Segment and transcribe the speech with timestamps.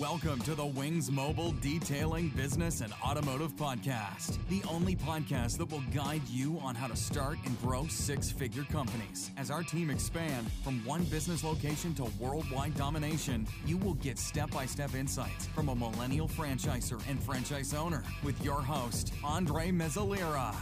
[0.00, 5.82] Welcome to the Wings Mobile Detailing Business and Automotive Podcast, the only podcast that will
[5.94, 9.30] guide you on how to start and grow six figure companies.
[9.36, 14.50] As our team expand from one business location to worldwide domination, you will get step
[14.52, 20.54] by step insights from a millennial franchisor and franchise owner with your host, Andre Mezzalira.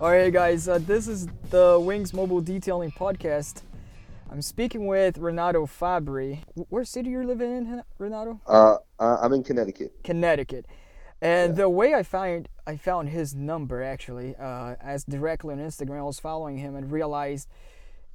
[0.00, 3.62] All right, guys, uh, this is the Wings Mobile Detailing Podcast.
[4.30, 6.42] I'm speaking with Renato Fabri.
[6.54, 8.40] Where city you're living in, Renato?
[8.46, 9.92] Uh, I'm in Connecticut.
[10.02, 10.66] Connecticut.
[11.20, 11.62] And yeah.
[11.62, 16.02] the way I found I found his number actually, uh, as directly on Instagram, I
[16.02, 17.48] was following him and realized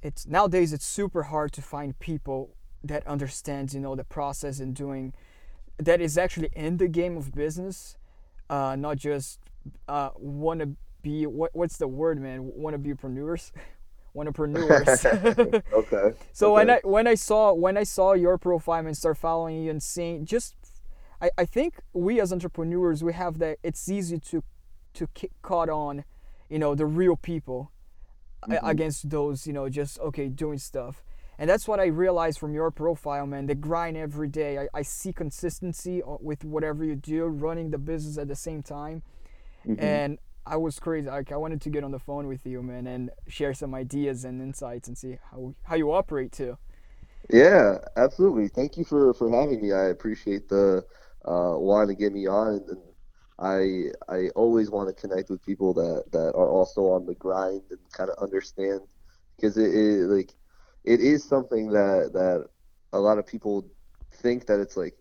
[0.02, 4.74] it's nowadays it's super hard to find people that understands you know the process and
[4.74, 5.12] doing
[5.78, 7.96] that is actually in the game of business,
[8.48, 9.40] uh, not just
[9.88, 10.70] uh, want to
[11.02, 13.52] be what what's the word man want to be preneurs
[14.16, 15.04] entrepreneurs.
[15.04, 16.14] okay.
[16.32, 16.52] so okay.
[16.52, 19.82] when I when I saw when I saw your profile and start following you and
[19.82, 20.54] seeing just,
[21.20, 24.42] I, I think we as entrepreneurs we have that it's easy to,
[24.94, 26.04] to get caught on,
[26.48, 27.70] you know, the real people,
[28.42, 28.64] mm-hmm.
[28.66, 31.02] against those you know just okay doing stuff.
[31.38, 33.46] And that's what I realized from your profile, man.
[33.46, 34.58] The grind every day.
[34.58, 38.62] I, I see consistency uh, with whatever you do, running the business at the same
[38.62, 39.02] time.
[39.66, 39.82] Mm-hmm.
[39.82, 40.18] And
[40.50, 41.08] I was crazy.
[41.08, 44.24] Like I wanted to get on the phone with you, man, and share some ideas
[44.24, 46.58] and insights and see how how you operate too.
[47.30, 48.48] Yeah, absolutely.
[48.48, 49.72] Thank you for for having me.
[49.72, 50.84] I appreciate the
[51.24, 52.82] uh, wanting to get me on, and
[53.38, 57.62] I I always want to connect with people that that are also on the grind
[57.70, 58.80] and kind of understand
[59.36, 60.34] because it, it like
[60.84, 62.48] it is something that that
[62.92, 63.68] a lot of people
[64.14, 64.94] think that it's like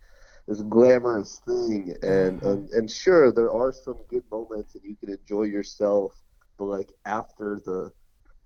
[0.50, 5.16] this glamorous thing and, and and sure there are some good moments and you can
[5.16, 6.24] enjoy yourself
[6.58, 7.92] but like after the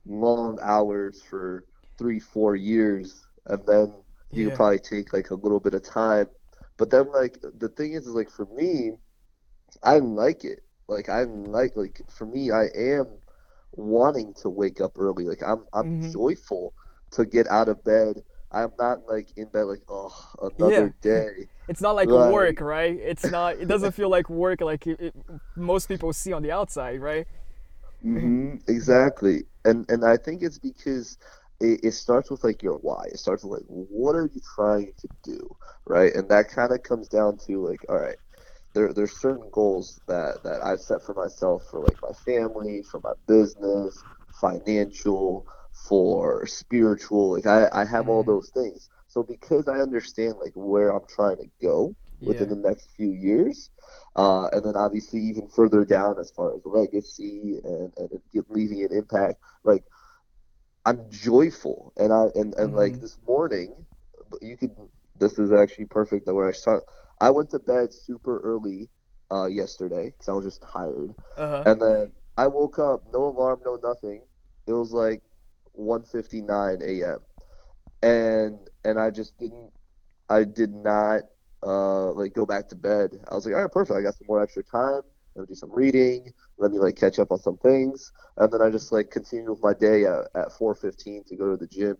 [0.05, 1.63] long hours for
[1.97, 3.93] three four years and then
[4.31, 4.55] you yeah.
[4.55, 6.27] probably take like a little bit of time
[6.75, 8.91] but then like the thing is, is like for me
[9.81, 10.59] i like it
[10.89, 13.07] like i like like for me i am
[13.71, 16.11] wanting to wake up early like i'm i'm mm-hmm.
[16.11, 16.73] joyful
[17.11, 18.21] to get out of bed
[18.53, 21.11] I'm not like in bed like oh another yeah.
[21.11, 21.47] day.
[21.67, 22.31] It's not like right.
[22.31, 22.97] work, right?
[22.99, 23.57] It's not.
[23.57, 25.15] It doesn't feel like work like it, it,
[25.55, 27.27] most people see on the outside, right?
[28.03, 31.17] Mm-hmm, exactly, and and I think it's because
[31.61, 33.05] it, it starts with like your why.
[33.05, 36.13] It starts with like what are you trying to do, right?
[36.13, 38.17] And that kind of comes down to like all right,
[38.73, 42.99] there there's certain goals that that I've set for myself for like my family, for
[43.01, 44.03] my business,
[44.41, 47.31] financial for spiritual.
[47.33, 48.27] Like I, I have all mm.
[48.27, 48.89] those things.
[49.13, 52.55] So because I understand like where I'm trying to go within yeah.
[52.55, 53.69] the next few years,
[54.15, 58.09] uh, and then obviously even further down as far as legacy and, and
[58.49, 59.83] leaving an impact, like
[60.87, 61.93] I'm joyful.
[61.95, 62.75] And I and, and mm-hmm.
[62.75, 63.75] like this morning,
[64.41, 64.71] you could.
[65.19, 66.25] This is actually perfect.
[66.25, 66.83] That where I start.
[67.21, 68.89] I went to bed super early
[69.31, 71.63] uh, yesterday because I was just tired, uh-huh.
[71.67, 74.23] and then I woke up, no alarm, no nothing.
[74.65, 75.21] It was like
[75.79, 77.19] 1:59 a.m.
[78.03, 79.71] and and I just didn't
[80.29, 81.21] I did not
[81.65, 83.11] uh like go back to bed.
[83.31, 83.97] I was like, all right, perfect.
[83.97, 85.01] I got some more extra time.
[85.35, 86.31] Let me do some reading.
[86.57, 89.63] Let me like catch up on some things, and then I just like continued with
[89.63, 91.97] my day at, at 4:15 to go to the gym,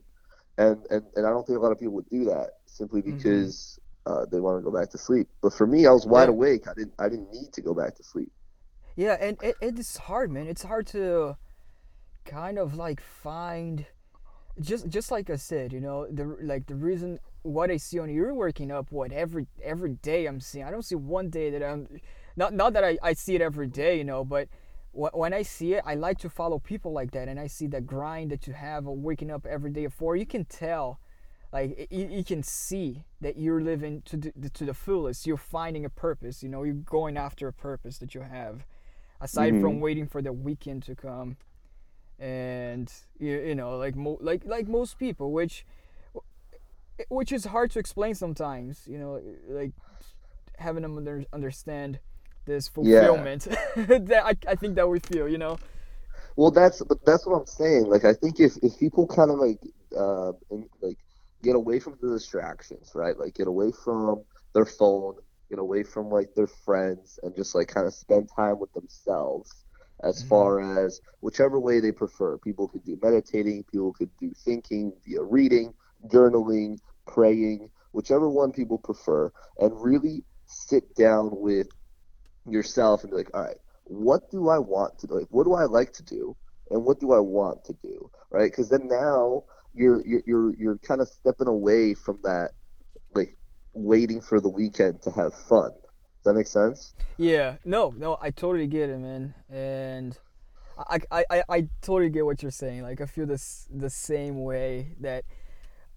[0.58, 3.18] and and and I don't think a lot of people would do that simply mm-hmm.
[3.18, 4.22] because mm-hmm.
[4.22, 5.30] uh, they want to go back to sleep.
[5.42, 6.30] But for me, I was wide yeah.
[6.30, 6.68] awake.
[6.68, 8.32] I didn't I didn't need to go back to sleep.
[8.96, 10.46] Yeah, and it, it's hard, man.
[10.46, 11.38] It's hard to
[12.26, 13.88] kind of like find
[14.60, 18.10] just just like I said, you know, the like the reason what I see on
[18.10, 20.66] you're working up what every every day I'm seeing.
[20.66, 21.88] I don't see one day that I'm
[22.36, 24.48] not not that I, I see it every day, you know, but
[24.92, 27.88] when I see it, I like to follow people like that, and I see that
[27.88, 30.16] grind that you have of waking up every day for.
[30.16, 31.00] You can tell,
[31.52, 35.26] like you, you can see that you're living to the, to the fullest.
[35.26, 36.44] You're finding a purpose.
[36.44, 38.68] You know, you're going after a purpose that you have,
[39.20, 39.64] aside mm-hmm.
[39.64, 41.38] from waiting for the weekend to come
[42.24, 42.90] and
[43.20, 45.66] you, you know like mo- like like most people which
[47.10, 49.74] which is hard to explain sometimes you know like
[50.58, 52.00] having them under, understand
[52.46, 53.86] this fulfillment yeah.
[53.98, 55.58] that I, I think that we feel you know
[56.38, 59.60] well that's that's what i'm saying like i think if, if people kind of like
[59.98, 60.32] uh
[60.82, 60.98] like
[61.44, 64.24] get away from the distractions right like get away from
[64.54, 65.16] their phone
[65.50, 69.63] get away from like their friends and just like kind of spend time with themselves
[70.04, 70.30] as mm-hmm.
[70.30, 72.38] far as whichever way they prefer.
[72.38, 75.74] People could do meditating, people could do thinking via reading,
[76.08, 76.78] journaling,
[77.08, 81.68] praying, whichever one people prefer, and really sit down with
[82.48, 85.20] yourself and be like, all right, what do I want to do?
[85.20, 86.36] Like, what do I like to do?
[86.70, 88.10] And what do I want to do?
[88.30, 88.52] Right?
[88.52, 92.52] Because then now you're you're you're, you're kind of stepping away from that
[93.14, 93.38] like
[93.74, 95.72] waiting for the weekend to have fun.
[96.24, 96.94] Does that make sense?
[97.18, 100.18] Yeah, no, no, I totally get it, man, and
[100.78, 102.84] I, I, I, I totally get what you're saying.
[102.84, 105.26] Like, I feel this the same way that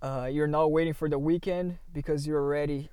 [0.02, 2.90] uh, you're not waiting for the weekend because you're ready,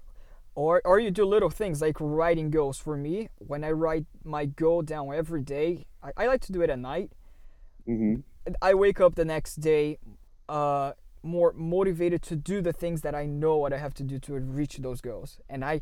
[0.53, 2.77] or or you do little things like writing goals.
[2.77, 6.61] For me, when I write my goal down every day, I, I like to do
[6.61, 7.13] it at night.
[7.89, 8.21] Mm-hmm.
[8.61, 9.97] I wake up the next day,
[10.47, 10.91] uh,
[11.23, 14.33] more motivated to do the things that I know what I have to do to
[14.35, 15.81] reach those goals, and I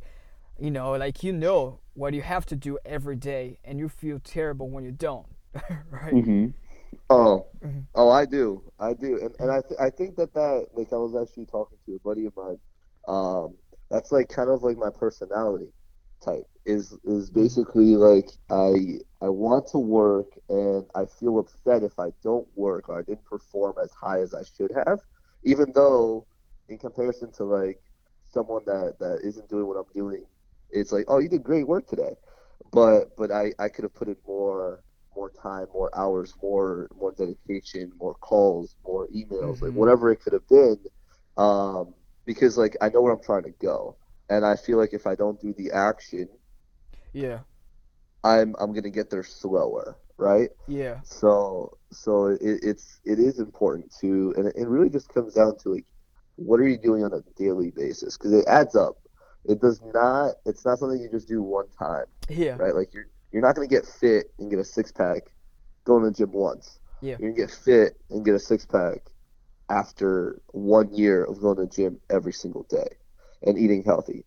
[0.61, 4.19] you know like you know what you have to do every day and you feel
[4.19, 5.27] terrible when you don't
[5.89, 6.47] right Mm-hmm.
[7.09, 7.85] Oh, Mhm.
[7.95, 10.97] oh, I do, I do, and and I th- I think that that like I
[10.97, 12.59] was actually talking to a buddy of mine.
[13.07, 13.55] Um,
[13.89, 15.71] that's like kind of like my personality
[16.23, 21.97] type is is basically like I I want to work and I feel upset if
[21.99, 24.99] I don't work or I didn't perform as high as I should have,
[25.43, 26.25] even though
[26.69, 27.81] in comparison to like
[28.33, 30.23] someone that that isn't doing what I'm doing,
[30.71, 32.15] it's like oh you did great work today,
[32.71, 34.83] but but I I could have put in more
[35.15, 39.75] more time, more hours, more more dedication, more calls, more emails, like Mhm.
[39.75, 40.77] whatever it could have been,
[41.37, 41.93] um,
[42.25, 43.97] because like I know where I'm trying to go,
[44.29, 46.27] and I feel like if I don't do the action,
[47.13, 47.43] yeah
[48.23, 50.49] I'm I'm gonna get there slower, right?
[50.67, 55.33] yeah So so it, it's it is important to, and it, it really just comes
[55.33, 55.85] down to like,
[56.35, 58.17] what are you doing on a daily basis?
[58.17, 58.97] Because it adds up.
[59.45, 60.35] It does not.
[60.45, 62.75] It's not something you just do one time yeah right?
[62.75, 65.31] Like you're you're not gonna get fit and get a six pack
[65.85, 66.79] going to the gym once.
[67.01, 67.17] Yeah.
[67.19, 68.99] You're gonna get fit and get a six pack
[69.69, 72.97] after one year of going to the gym every single day
[73.43, 74.25] and eating healthy,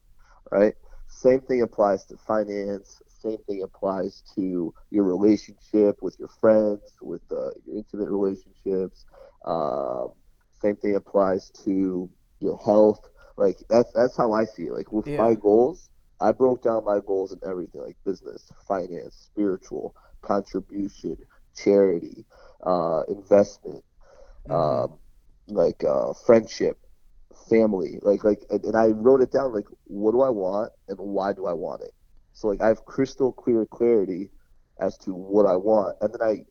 [0.51, 0.75] right?
[1.09, 3.01] Same thing applies to finance.
[3.09, 9.05] Same thing applies to your relationship with your friends, with uh, your intimate relationships.
[9.45, 10.13] Um,
[10.61, 13.09] same thing applies to your health.
[13.37, 14.73] Like that's that's how I see it.
[14.73, 15.19] Like with Yeah.
[15.19, 15.91] my goals,
[16.21, 21.17] I broke down my goals in everything like business, finance, spiritual, contribution,
[21.57, 22.25] charity,
[22.65, 23.85] uh, investment,
[24.47, 24.51] Mhm.
[24.51, 24.99] um,
[25.49, 26.79] like uh, friendship,
[27.49, 27.99] family.
[28.03, 31.33] Like like and, and I wrote it down like what do I want and why
[31.33, 31.93] do I want it.
[32.33, 34.31] So like I have crystal clear clarity
[34.81, 36.45] as to what I want, and then I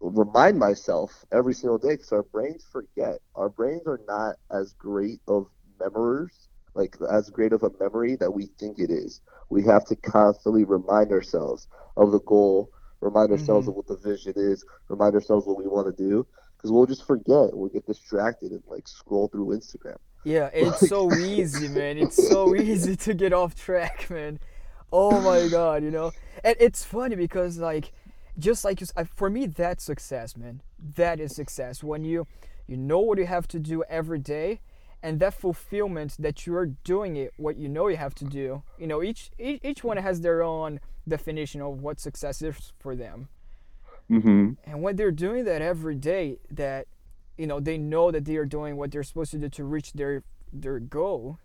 [0.00, 3.18] remind myself every single day because our brains forget.
[3.34, 5.46] Our brains are not as great of
[5.80, 9.20] memorers, like as great of a memory that we think it is.
[9.48, 11.66] We have to constantly remind ourselves
[11.96, 13.68] of the goal, remind ourselves Mhm.
[13.68, 17.06] of what the vision is, remind ourselves what we want to do, because we'll just
[17.06, 17.56] forget.
[17.56, 19.96] We'll get distracted and like scroll through Instagram.
[20.24, 24.38] yeah it's so easy man it's so easy to get off track man
[24.92, 26.12] oh my god you know
[26.44, 27.92] and it's funny because like
[28.38, 30.62] just like you, for me that's success man
[30.96, 32.26] that is success when you
[32.66, 34.60] you know what you have to do every day
[35.02, 38.86] and that fulfillment that you're doing it what you know you have to do you
[38.86, 43.28] know each each, each one has their own definition of what success is for them
[44.10, 44.54] Mm-hmm.
[44.64, 46.88] and when they're doing that every day that
[47.38, 49.92] you know they know that they are doing what they're supposed to do to reach
[49.92, 51.38] their their goal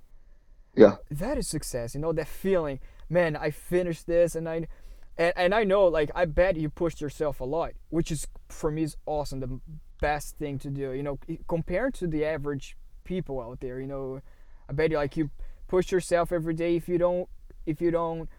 [0.75, 0.95] Yeah.
[1.11, 4.67] that is success you know that feeling man i finished this and i
[5.15, 8.71] and, and i know like i bet you pushed yourself a lot which is for
[8.71, 9.59] me is awesome the
[10.01, 12.75] best thing to do you know compared to the average
[13.05, 14.21] people out there you know.
[14.69, 15.31] I bet you like you
[15.67, 17.29] push yourself every day if you don't
[17.65, 18.29] if you don't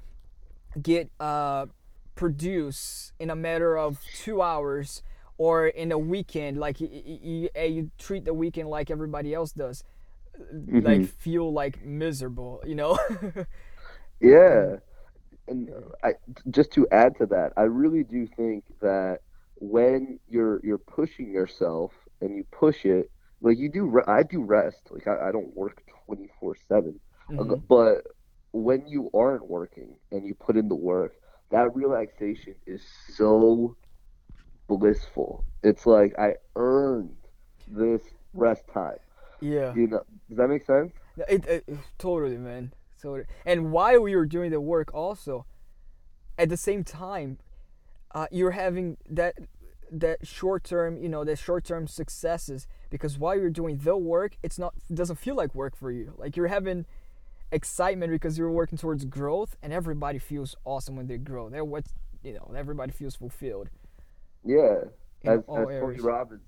[0.83, 1.67] get uh
[2.15, 5.03] produce in a matter of two hours
[5.39, 9.85] or in a weekend like you, you, you treat the weekend like everybody else does
[10.81, 11.11] like Mhm.
[11.19, 12.99] feel like miserable you know?
[14.21, 14.77] Yeah,
[15.49, 15.71] and
[16.05, 16.15] I
[16.51, 19.21] just to add to that, I really do think that
[19.57, 24.43] when you're you're pushing yourself and you push it, like you do, re- I do
[24.43, 24.81] rest.
[24.91, 26.99] Like I, I don't work twenty four seven,
[27.31, 27.63] Mhm.
[27.69, 28.03] but
[28.53, 31.13] when you aren't working and you put in the work,
[31.51, 32.83] that relaxation is
[33.15, 33.77] so
[34.69, 35.45] blissful.
[35.63, 37.17] It's like I earned
[37.69, 38.03] this
[38.33, 38.99] rest time.
[39.41, 40.93] yeah You know, does that make sense?
[41.29, 41.65] it, it,
[41.99, 45.47] totally man so and while we were doing the work also
[46.37, 47.39] at the same time
[48.15, 49.35] uh, you're having that
[49.91, 54.37] that short term you know the short term successes because while you're doing the work
[54.43, 56.15] it's not it doesn't feel like work for you.
[56.17, 56.87] Like you're having
[57.53, 61.49] excitement because you're working towards growth and everybody feels awesome when they grow.
[61.49, 61.87] They're what
[62.23, 63.69] you know everybody feels fulfilled.
[64.45, 64.85] Yeah,
[65.25, 66.43] as, as Tony Robbins,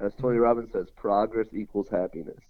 [0.00, 0.42] as Tony mm-hmm.
[0.42, 2.40] Robbins says, progress equals happiness.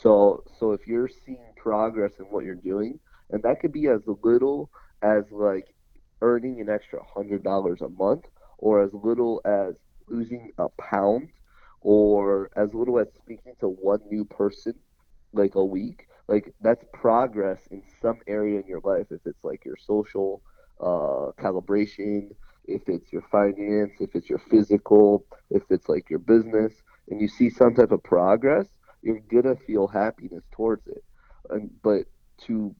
[0.00, 2.98] So, so if you're seeing progress in what you're doing,
[3.30, 4.70] and that could be as little
[5.02, 5.74] as like
[6.22, 8.24] earning an extra hundred dollars a month,
[8.58, 9.74] or as little as
[10.08, 11.28] losing a pound,
[11.80, 14.74] or as little as speaking to one new person
[15.32, 16.06] like a week.
[16.28, 19.06] like that's progress in some area in your life.
[19.10, 20.42] If it's like your social
[20.80, 22.30] uh, calibration,
[22.66, 26.72] if it's your finance, if it's your physical, if it's like your business,
[27.08, 28.66] and you see some type of progress,
[29.02, 31.04] you're gonna feel happiness towards it.
[31.50, 32.04] And but
[32.46, 32.74] to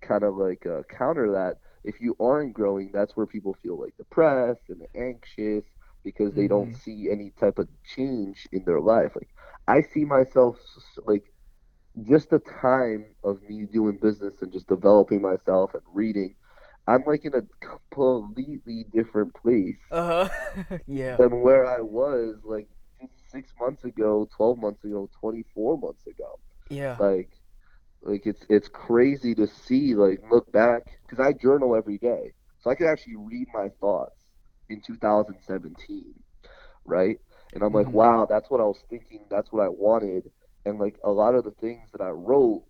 [0.00, 3.96] kind of like uh, counter that, if you aren't growing, that's where people feel like
[3.96, 5.64] depressed and anxious
[6.04, 6.74] because they don't Mhm.
[6.74, 9.12] see any type of change in their life.
[9.16, 9.30] Like
[9.68, 10.56] I see myself
[11.06, 11.24] like
[12.08, 16.34] just the time of me doing business and just developing myself and reading,
[16.86, 17.42] I'm like in a
[17.92, 20.28] completely different place Uh-huh.
[20.86, 21.18] yeah.
[21.18, 22.68] than where I was like
[23.28, 26.38] six months ago, twelve months ago, twenty four months ago.
[26.70, 26.98] Yeah.
[26.98, 27.30] Like,
[28.02, 32.70] like it's it's crazy to see like look back because I journal every day, so
[32.70, 34.21] I can actually read my thoughts
[34.72, 36.14] in 2017,
[36.86, 37.18] right?
[37.54, 37.94] And I'm like, Mhm.
[37.94, 39.26] wow, that's what I was thinking.
[39.30, 40.30] That's what I wanted.
[40.66, 42.64] And like a lot of the things that I wrote,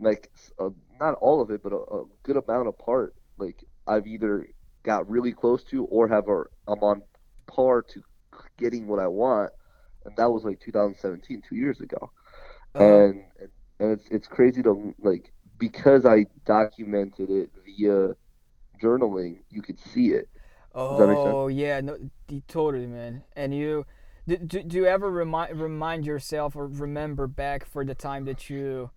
[0.00, 0.70] like uh,
[1.00, 4.46] not all of it, but a, a good amount of part, like I've either
[4.84, 7.02] got really close to or have a, I'm on
[7.46, 8.02] par to
[8.58, 9.50] getting what I want.
[10.04, 12.10] And that was like 2017, two years ago.
[12.74, 13.04] Uh-huh.
[13.04, 13.24] And
[13.80, 18.14] and it's it's crazy to like because I documented it via
[18.82, 20.28] journaling, you could see it.
[20.76, 21.34] Does that make sense?
[21.34, 21.96] Oh yeah, no,
[22.48, 23.22] totally, man.
[23.34, 23.86] And you,
[24.28, 28.50] do, do, do you ever remind remind yourself or remember back for the time that
[28.50, 28.90] you,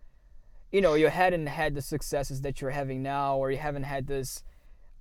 [0.72, 4.08] you know, you hadn't had the successes that you're having now, or you haven't had
[4.08, 4.44] this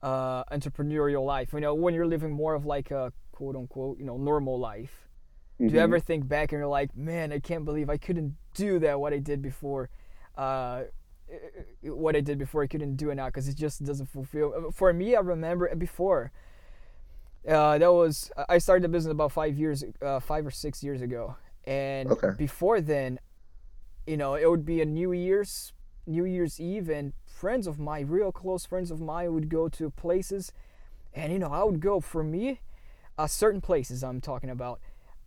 [0.02, 1.52] uh, entrepreneurial life?
[1.52, 5.08] You know, when you're living more of like a quote unquote, you know, normal life.
[5.58, 5.82] Do you Mhm.
[5.82, 9.12] ever think back and you're like, man, I can't believe I couldn't do that what
[9.12, 9.90] I did before.
[10.36, 10.84] Uh,
[11.82, 14.70] what I did before I couldn't do it now because it just doesn't fulfill.
[14.72, 16.30] For me, I remember before.
[17.46, 21.00] Uh, that was I started the business about five years, uh, five or six years
[21.02, 22.30] ago, and Okay.
[22.36, 23.18] before then,
[24.06, 25.72] you know, it would be a New Year's,
[26.06, 29.90] New Year's Eve, and friends of mine, real close friends of mine, would go to
[29.90, 30.52] places,
[31.14, 32.60] and you know, I would go for me,
[33.16, 34.80] uh, certain places I'm talking about,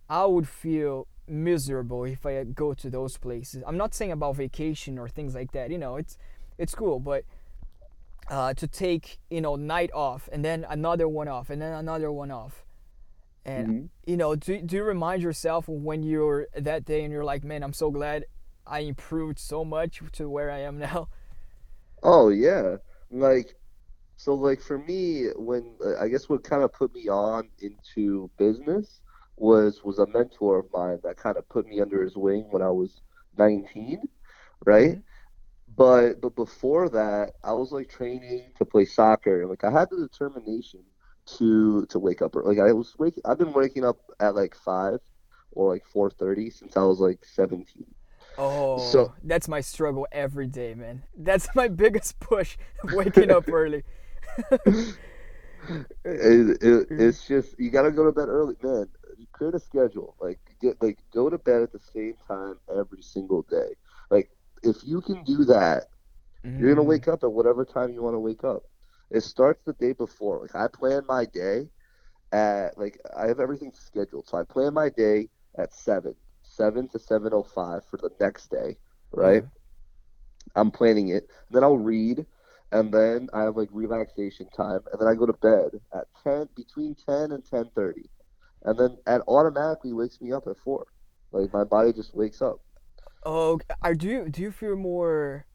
[0.08, 3.62] I would feel miserable if I go to those places.
[3.66, 5.70] I'm not saying about vacation or things like that.
[5.70, 6.18] You know, it's
[6.58, 7.24] it's cool, but
[8.32, 12.12] uh, to take you know night off and then another one off and then another
[12.12, 12.66] one off,
[13.44, 13.88] and Mhm.
[14.06, 17.62] you know, do do you remind yourself when you're that day and you're like, man,
[17.64, 18.26] I'm so glad
[18.66, 21.08] I improved so much to where I am now.
[22.02, 22.76] Oh yeah,
[23.10, 23.54] like
[24.16, 29.02] so like for me when I guess what kind of put me on into business
[29.36, 32.62] was was a mentor of mine that kind of put me under his wing when
[32.62, 33.02] I was
[33.38, 34.02] 19,
[34.66, 34.98] right?
[34.98, 35.02] Mhm.
[35.76, 39.46] But but before that, I was like training to play soccer.
[39.46, 40.80] Like I had the determination
[41.38, 42.34] to to wake up.
[42.34, 43.22] Like I was waking.
[43.24, 44.98] I've been waking up at like five
[45.52, 47.86] or like 4:30 since I was like 17.
[48.38, 51.02] Oh, So- that's my struggle every day, man.
[51.16, 53.84] That's my biggest push, waking up early.
[56.04, 58.88] It, it, it's just you gotta go to bed early, man.
[59.30, 60.16] Create a schedule.
[60.20, 63.76] Like get like go to bed at the same time every single day.
[64.10, 64.30] Like
[64.62, 65.84] if you can do that,
[66.56, 66.86] you're gonna Mhm.
[66.86, 68.62] wake up at whatever time you want to wake up.
[69.10, 70.40] It starts the day before.
[70.40, 71.70] Like I plan my day
[72.32, 74.26] at like I have everything scheduled.
[74.28, 75.28] So I plan my day
[75.58, 78.78] at seven, seven to seven oh five for the next day,
[79.12, 79.44] right?
[80.56, 81.24] I'm planning it.
[81.48, 82.26] And then I'll read,
[82.72, 86.48] and then I have like relaxation time, and then I go to bed at ten
[86.56, 88.10] between ten and ten thirty,
[88.62, 90.86] and then it automatically wakes me up at four.
[91.32, 92.60] Like my body just wakes up.
[93.24, 95.46] Oh, are do you do you feel more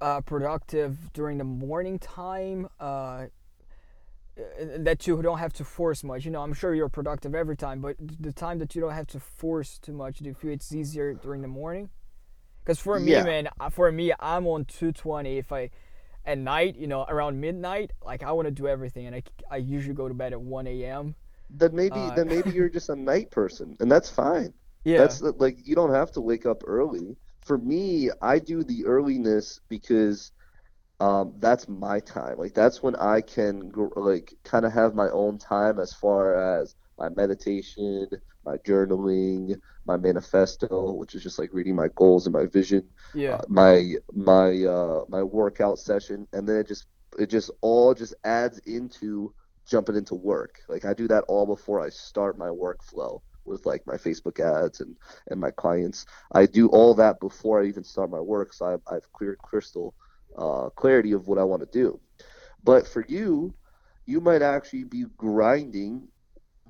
[0.00, 2.68] uh, productive during the morning time?
[2.80, 3.26] Uh,
[4.38, 6.24] uh, that you don't have to force much.
[6.24, 9.06] You know, I'm sure you're productive every time, but the time that you don't have
[9.08, 11.90] to force too much, do you feel it's easier during the morning?
[12.64, 13.22] Because for me, Yeah.
[13.22, 15.38] man, for me, I'm on 220.
[15.38, 15.70] If I
[16.24, 19.56] at night, you know, around midnight, like I want to do everything, and I, I
[19.58, 21.14] usually go to bed at 1 a.m.
[21.50, 24.54] Then maybe Uh, then maybe you're just a night person, and that's fine.
[24.84, 24.98] Yeah.
[24.98, 27.16] That's the- like you don't have to wake up early.
[27.42, 30.32] For me, I do the earliness because
[31.00, 32.38] um, that's my time.
[32.38, 36.34] Like that's when I can gr- like kind of have my own time as far
[36.60, 38.06] as my meditation,
[38.44, 43.38] my journaling, my manifesto, which is just like reading my goals and my vision, yeah.
[43.38, 46.86] uh, my my uh, my workout session, and then it just
[47.18, 49.32] it just all just adds into
[49.66, 50.60] jumping into work.
[50.68, 54.80] Like I do that all before I start my workflow with like my Facebook ads
[54.80, 54.96] and
[55.28, 56.06] and my clients.
[56.32, 59.94] I do all that before I even start my work, so I've, I've clear crystal
[60.36, 62.00] uh, clarity of what I want to do.
[62.64, 63.54] But for you,
[64.06, 66.08] you might actually be grinding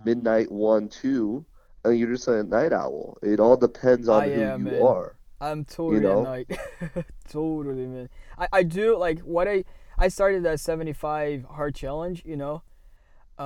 [0.05, 1.45] midnight one two,
[1.85, 3.19] and you're just a night owl.
[3.23, 4.83] It all depends on I who am, you man.
[4.83, 5.17] are.
[5.41, 6.21] I'm totally know?
[6.21, 6.61] at night.
[7.29, 8.09] totally, man.
[8.39, 9.65] I, I do like what I
[9.99, 12.23] I started that 75 hard challenge.
[12.25, 12.63] You know,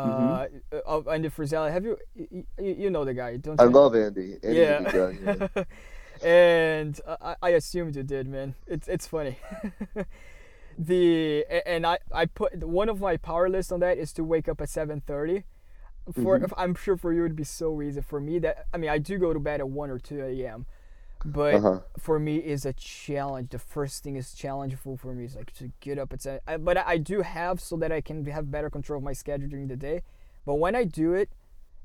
[0.05, 0.77] uh, Mm-hmm.
[0.87, 1.71] of Andy Frisella.
[1.73, 3.37] Have you, you you know the guy?
[3.39, 3.71] Don't I you?
[3.71, 4.37] love Andy.
[4.43, 5.47] Andy's a good yeah.
[5.47, 5.65] guy, yeah.
[6.29, 8.55] and I, I assumed you did, man.
[8.67, 9.39] It's it's funny.
[10.79, 14.49] the and I I put one of my power lists on that is to wake
[14.49, 15.45] up at 7:30.
[16.13, 16.53] For Mhm.
[16.57, 18.01] I'm sure for you it'd be so easy.
[18.01, 20.67] For me that I mean I do go to bed at 1 or 2 a.m.
[21.27, 21.81] But Uh-huh.
[21.99, 23.51] for me is a challenge.
[23.51, 26.41] The first thing is challengeful for me is like to get up at seven.
[26.49, 29.15] I, but I, I do have so that I can have better control of my
[29.15, 30.03] schedule during the day.
[30.47, 31.31] But when I do it,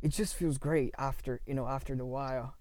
[0.04, 2.56] it just feels great after you know after the while,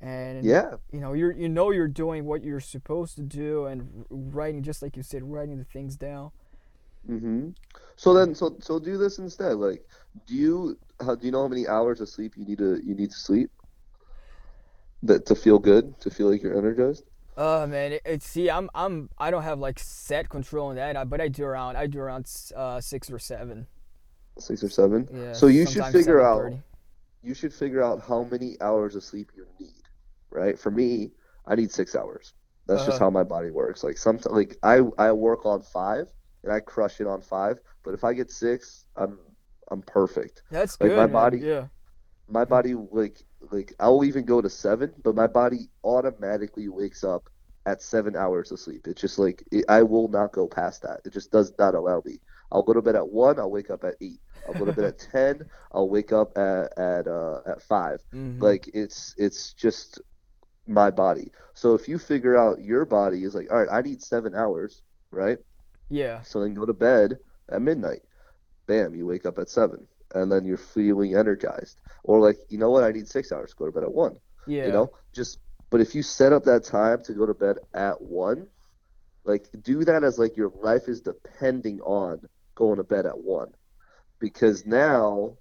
[0.00, 0.78] and Yeah.
[0.92, 4.82] you know you're you know you're doing what you're supposed to do and writing just
[4.82, 6.32] like you said writing the things down.
[7.08, 7.50] mm-hmm
[7.96, 9.54] So then, so so do this instead.
[9.56, 9.84] Like,
[10.26, 12.94] do you how do you know how many hours of sleep you need to you
[12.94, 13.50] need to sleep
[15.04, 17.04] that to feel good, to feel like you're energized?
[17.36, 21.08] Oh man, it, it see I'm I'm I don't have like set control on that,
[21.10, 23.66] but I do around I do around uh, six or seven.
[24.38, 25.08] Six or seven.
[25.12, 25.32] Yeah.
[25.32, 26.52] So you should figure out
[27.22, 29.82] you should figure out how many hours of sleep you need,
[30.30, 30.58] right?
[30.58, 31.12] For me,
[31.46, 32.34] I need six hours.
[32.66, 33.06] That's just Uh-huh.
[33.06, 33.82] how my body works.
[33.84, 36.06] Like sometimes, like I I work on five
[36.44, 39.18] and I crush it on five, but if I get six, I'm
[39.70, 40.42] I'm perfect.
[40.50, 40.96] That's like, good.
[40.96, 41.12] my man.
[41.12, 41.66] body- Yeah.
[42.28, 47.28] My body like like I'll even go to seven, but my body automatically wakes up
[47.66, 48.86] at seven hours of sleep.
[48.86, 51.00] It's just like it, I will not go past that.
[51.04, 52.20] It just does not allow me.
[52.50, 53.38] I'll go to bed at one.
[53.38, 54.20] I'll wake up at eight.
[54.46, 55.44] I'll go to bed at ten.
[55.72, 58.00] I'll wake up at at uh, at five.
[58.12, 58.40] Mhm.
[58.40, 60.00] Like it's it's just
[60.66, 61.32] my body.
[61.54, 64.82] So if you figure out your body is like, all right, I need seven hours,
[65.10, 65.38] right?
[65.90, 66.22] yeah.
[66.22, 67.18] So then go to bed
[67.50, 68.02] at midnight.
[68.66, 71.80] Bam, you wake up at seven, and then you're feeling energized.
[72.04, 72.84] Or like, you know what?
[72.84, 73.50] I need six hours.
[73.50, 74.16] To go to bed at one.
[74.46, 74.66] Yeah.
[74.66, 75.38] You know, just
[75.70, 78.46] but if you set up that time to go to bed at one,
[79.24, 82.20] like do that as like your life is depending on
[82.54, 83.52] going to bed at one,
[84.20, 85.36] because now,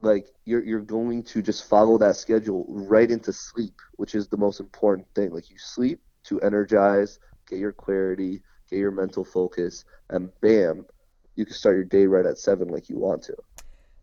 [0.00, 4.36] like you're you're going to just follow that schedule right into sleep, which is the
[4.36, 5.30] most important thing.
[5.30, 10.86] Like you sleep to energize, get your clarity, get your mental focus, and bam,
[11.34, 13.34] you can start your day right at seven like you want to.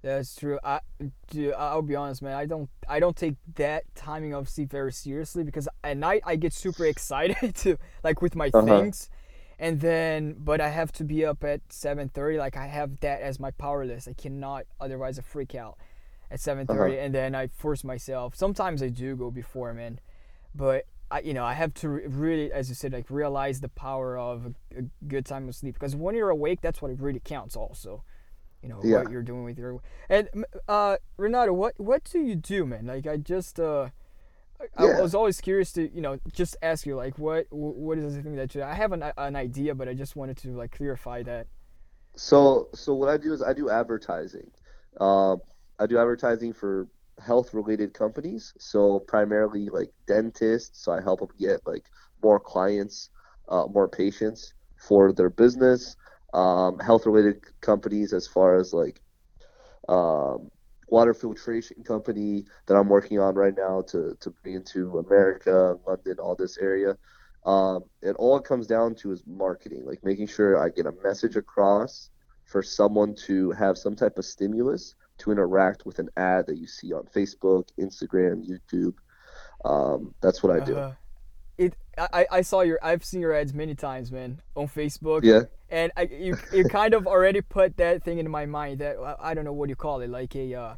[0.04, 0.60] That's true.
[0.64, 0.82] I
[1.32, 1.54] do.
[1.54, 2.36] I'll be honest, man.
[2.36, 2.70] I don't.
[2.90, 6.86] I don't take that timing of sleep very seriously because at night I get super
[6.86, 8.66] excited to like with my Uh-huh.
[8.66, 9.10] things,
[9.58, 12.38] and then but I have to be up at seven thirty.
[12.38, 14.10] Like I have that as my power list.
[14.10, 15.78] I cannot otherwise I freak out
[16.30, 18.36] at seven thirty, and then I force myself.
[18.36, 20.02] Sometimes I do go before, man,
[20.54, 24.18] but I you know I have to really, as you said, like realize the power
[24.18, 27.22] of a, a good time of sleep because when you're awake, that's what it really
[27.24, 27.56] counts.
[27.56, 28.04] Also
[28.64, 28.98] you know Yeah.
[28.98, 30.30] what you're doing with your and
[30.70, 33.90] uh Renato what what do you do man like I just uh
[34.78, 38.16] I, I was always curious to you know just ask you like what what is
[38.16, 40.72] the thing that you I have an, an idea but I just wanted to like
[40.72, 41.48] clarify that
[42.16, 44.52] So, so what I do is I do advertising.
[45.00, 45.42] Um,
[45.80, 46.88] I do advertising for
[47.20, 48.54] health-related companies.
[48.60, 50.84] So primarily like dentists.
[50.84, 51.86] So I help them get like
[52.24, 53.10] more clients,
[53.50, 55.96] uh, more patients for their business.
[56.34, 59.00] Um, health-related companies as far as like
[59.88, 60.50] um,
[60.88, 66.18] water filtration company that I'm working on right now to to bring into America, London,
[66.20, 66.98] all this area.
[67.46, 70.94] Um, and all it comes down to is marketing, like making sure I get a
[71.04, 72.10] message across
[72.46, 76.68] for someone to have some type of stimulus to interact with an ad that you
[76.68, 78.94] see on Facebook, Instagram, YouTube.
[79.66, 80.78] Um, that's what I do.
[80.78, 80.94] Uh,
[81.58, 85.42] it I I saw your I've seen your ads many times man on Facebook Yeah.
[85.74, 89.32] And I you you kind of already put that thing in my mind that I
[89.32, 90.76] I don't know what you call it like a uh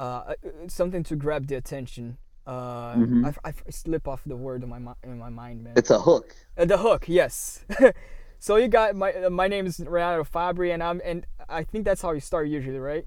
[0.00, 0.34] uh
[0.68, 2.50] something to grab the attention uh
[2.98, 3.24] Mhm.
[3.24, 6.34] I, I slip off the word in my in my mind man It's a hook.
[6.58, 7.64] Uh, the hook, yes.
[8.38, 11.84] so you got my uh, my name is Renato Fabri, and I'm and I think
[11.86, 13.06] that's how you start usually, right?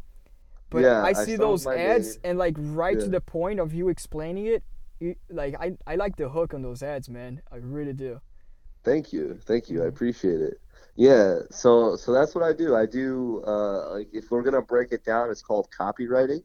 [0.69, 3.73] But Yeah, I I see start those ads and like right to the point of
[3.73, 4.63] you explaining it.
[4.99, 7.41] You, like I I like the hook on those ads, man.
[7.51, 8.21] I really do.
[8.83, 9.83] Thank you, thank you.
[9.83, 9.87] I Mhm.
[9.87, 10.59] appreciate it.
[10.95, 12.75] Yeah, so so that's what I do.
[12.75, 16.43] I do uh, like if we're gonna break it down, it's called copywriting.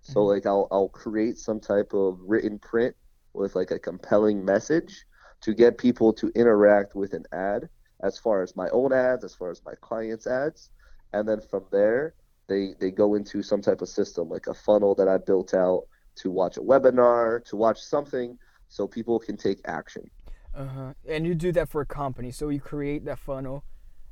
[0.00, 0.26] So Mhm.
[0.26, 2.96] like I'll I'll create some type of written print
[3.34, 5.04] with like a compelling message
[5.42, 7.68] to get people to interact with an ad,
[8.02, 10.70] as far as my own ads, as far as my clients' ads,
[11.12, 12.14] and then from there
[12.48, 15.84] they they go into some type of system like a funnel that I built out
[16.16, 20.10] to watch a webinar, to watch something, so people can take action.
[20.54, 20.94] Uh huh.
[21.06, 23.64] And you do that for a company, so you create that funnel,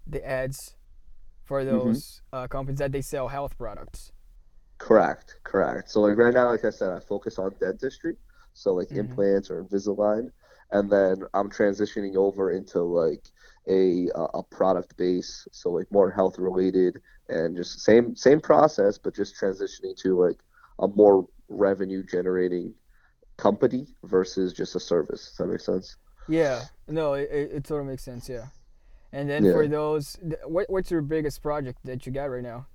[0.08, 0.76] the ads,
[1.44, 1.98] for Mm-hmm.
[1.98, 4.12] those uh, companies that they sell health products.
[4.78, 5.90] Correct, correct.
[5.90, 8.16] So like right now, like I said, I focus on dentistry,
[8.54, 8.96] so like Mhm.
[8.96, 10.30] implants or Invisalign.
[10.72, 13.24] and then I'm transitioning over into like
[13.68, 19.14] a a product base, so like more health related and just same same process, but
[19.16, 20.38] just transitioning to like
[20.80, 22.74] a more revenue generating
[23.38, 25.28] company versus just a service.
[25.30, 25.96] Does that make sense?
[26.26, 28.28] Yeah, no, it, it totally makes sense.
[28.28, 28.46] Yeah,
[29.12, 29.52] and then Yeah.
[29.52, 30.16] for those,
[30.46, 32.66] what what's your biggest project that you got right now?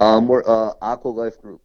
[0.00, 1.62] Um, we're uh, Aqua Life Group.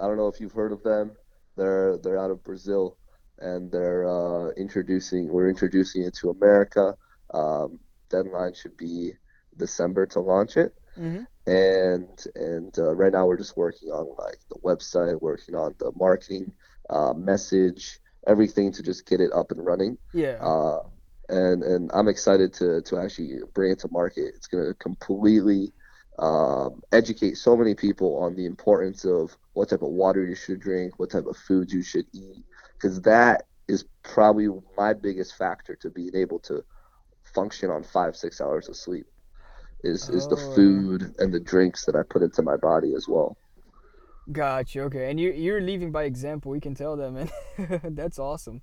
[0.00, 1.12] I don't know if you've heard of them.
[1.56, 2.96] They're they're out of Brazil,
[3.38, 5.28] and they're uh, introducing.
[5.28, 6.96] We're introducing it to America.
[7.34, 9.12] Um, deadline should be
[9.56, 10.74] December to launch it.
[10.96, 15.74] hmm and and uh, right now we're just working on like the website, working on
[15.78, 16.52] the marketing,
[16.90, 19.96] uh, message, everything to just get it up and running.
[20.12, 20.38] Yeah.
[20.40, 20.80] Uh,
[21.28, 24.32] and and I'm excited to to actually bring it to market.
[24.36, 25.72] It's gonna completely
[26.18, 30.60] um, educate so many people on the importance of what type of water you should
[30.60, 32.44] drink, what type of foods you should eat,
[32.80, 36.62] because that is probably my biggest factor to being able to
[37.34, 39.06] function on five six hours of sleep.
[39.84, 43.06] Is is the Oh, food and the drinks that I put into my body as
[43.08, 43.38] well.
[44.30, 44.82] Gotcha.
[44.82, 46.52] Okay, and you you're leaving by example.
[46.52, 47.30] We can tell that, man.
[47.94, 48.60] That's awesome.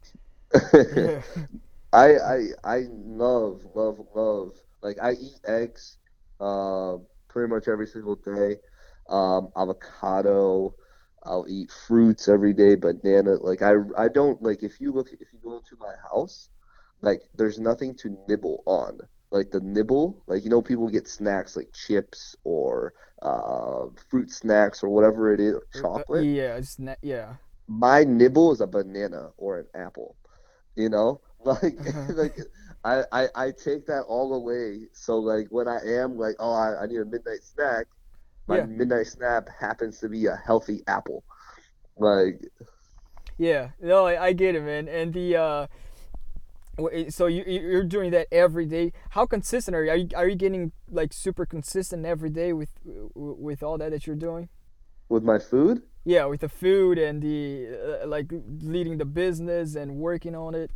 [0.90, 1.22] Yeah.
[1.96, 4.52] I I I love love love
[4.84, 5.98] like I eat eggs
[6.42, 6.98] uh,
[7.30, 8.58] pretty much every single day.
[9.10, 10.76] Um, avocado.
[11.26, 13.36] I'll eat fruits every day, banana.
[13.42, 16.50] Like I I don't like if you look if you go into my house,
[17.02, 19.00] like there's nothing to nibble on.
[19.32, 24.84] Like the nibble, like you know people get snacks like chips or uh, fruit snacks
[24.84, 26.58] or whatever it is, or Uh, chocolate Yeah.
[26.58, 27.38] It's na- yeah.
[27.68, 30.16] my nibble is a banana or an apple
[30.76, 32.14] you know like Uh-huh.
[32.16, 32.38] like
[32.84, 36.84] I, I i take that all away so like when i am like oh i,
[36.84, 37.88] I need a midnight snack
[38.48, 38.66] my Yeah.
[38.66, 41.24] midnight snack happens to be a healthy apple
[41.98, 42.42] like
[43.38, 43.72] Yeah.
[43.82, 44.88] No, I, I get it, man.
[44.88, 45.68] And the uh,
[47.10, 48.92] so you you- you're doing that every day.
[49.12, 49.92] How consistent are you?
[49.92, 52.70] Are you are you getting like super consistent every day with
[53.16, 54.50] with all that that you're doing?
[55.08, 57.68] with my food Yeah, with the food and the
[58.04, 58.28] uh, like
[58.62, 60.72] leading the business and working on it.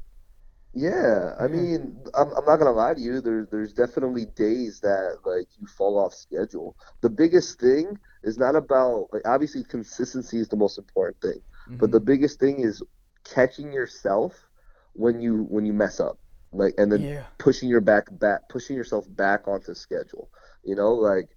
[0.74, 5.18] Yeah i mean I'm, I'm not gonna lie to you there, there's definitely days that
[5.26, 10.50] like you fall off schedule the biggest thing is not about like obviously consistency is
[10.50, 11.42] the most important thing
[11.80, 12.00] but Mhm.
[12.00, 12.82] the biggest thing is
[13.24, 14.50] catching yourself
[14.94, 16.20] when you when you mess up
[16.52, 17.28] like and then yeah.
[17.40, 20.30] pushing your back back pushing yourself back onto schedule
[20.64, 21.30] you know like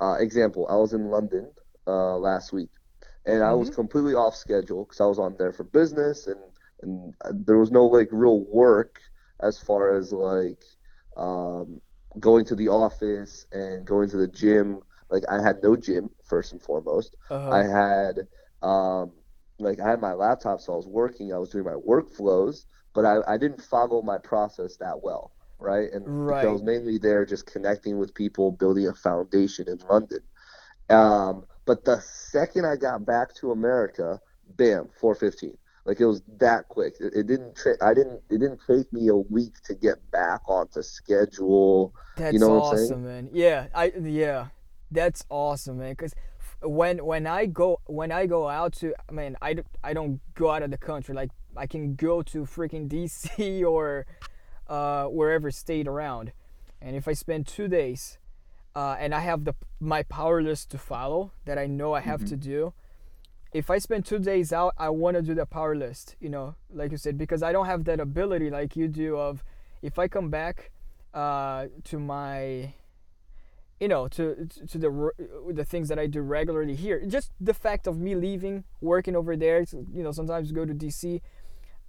[0.00, 1.50] uh, example i was in london
[1.86, 2.70] uh, last week
[3.26, 3.70] and i was Mhm.
[3.70, 6.38] completely off schedule because i was on there for business and
[6.82, 9.00] and uh, there was no like real work
[9.40, 10.62] as far as like
[11.16, 11.80] um,
[12.18, 16.52] going to the office and going to the gym like i had no gym first
[16.52, 17.50] and foremost Uh-huh.
[17.50, 18.26] I had
[18.62, 19.12] um,
[19.58, 21.32] like I had my laptop, so I was working.
[21.32, 25.90] I was doing my workflows, but I, I didn't follow my process that well, right?
[25.92, 30.20] And because I was mainly there just connecting with people, building a foundation in London.
[30.90, 34.20] Um, but the second I got back to America,
[34.56, 35.56] bam, 415.
[35.86, 36.94] Like it was that quick.
[36.98, 37.54] It, it didn't.
[37.54, 38.20] Tra- I didn't.
[38.28, 41.94] It didn't take me a week to get back onto schedule.
[42.16, 42.90] That's know what I'm saying?
[42.90, 43.28] awesome, man.
[43.32, 44.48] Yeah, I yeah,
[44.90, 45.94] that's awesome, man.
[45.94, 46.12] Cause
[46.62, 50.50] when when I go when I go out to, I mean, I I don't go
[50.50, 51.14] out of the country.
[51.14, 54.06] Like I can go to freaking DC or
[54.66, 56.32] uh, wherever state around,
[56.80, 58.18] and if I spend two days,
[58.74, 62.24] uh, and I have the my power list to follow that I know I have
[62.26, 62.72] to do.
[63.52, 66.16] If I spend two days out, I want to do the power list.
[66.20, 69.16] You know, like you said, because I don't have that ability like you do.
[69.16, 69.42] Of
[69.82, 70.70] if I come back
[71.14, 72.74] uh, to my
[73.80, 75.10] you know to to the
[75.50, 79.36] the things that I do regularly here just the fact of me leaving working over
[79.36, 79.60] there
[79.92, 81.20] you know sometimes go to DC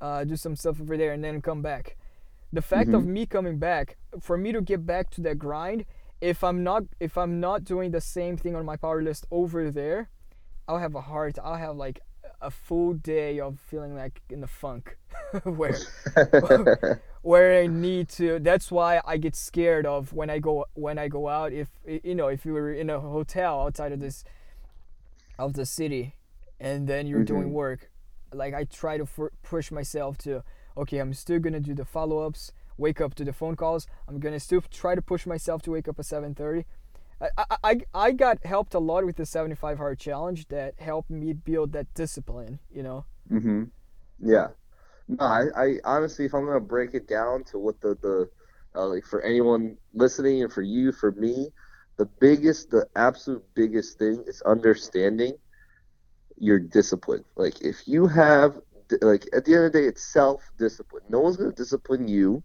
[0.01, 1.95] uh, do some stuff over there and then come back
[2.51, 5.85] the fact of me coming back for me to get back to that grind
[6.19, 9.71] if I'm not if I'm not doing the same thing on my power list over
[9.71, 10.09] there
[10.67, 11.99] I'll have a hard I'll have like
[12.41, 14.97] a full day of feeling like in the funk
[15.43, 15.75] where
[17.21, 18.39] where I need to.
[18.39, 21.51] That's why I get scared of when I go when I go out.
[21.53, 24.23] If you know, if you were in a hotel outside of this
[25.39, 26.15] of the city,
[26.59, 27.51] and then you're doing Mhm.
[27.51, 27.91] work,
[28.33, 30.43] like I try to f- push myself to.
[30.75, 32.51] Okay, I'm still gonna do the follow-ups.
[32.77, 33.87] Wake up to the phone calls.
[34.07, 36.65] I'm gonna still try to push myself to wake up at 7:30.
[37.19, 41.33] I, I, I, got helped a lot with the 75 hard challenge that helped me
[41.33, 43.05] build that discipline, you know?
[43.27, 43.63] hmm
[44.19, 44.49] Yeah.
[45.07, 48.29] No, I, I honestly, if I'm gonna break it down to what the the
[48.75, 51.49] uh, like for anyone listening and for you, for me,
[51.97, 55.33] the biggest, the absolute biggest thing is understanding
[56.37, 57.23] your discipline.
[57.35, 58.59] Like if you have
[59.01, 61.03] like at the end of the day, it's self discipline.
[61.09, 62.43] No one's gonna discipline you.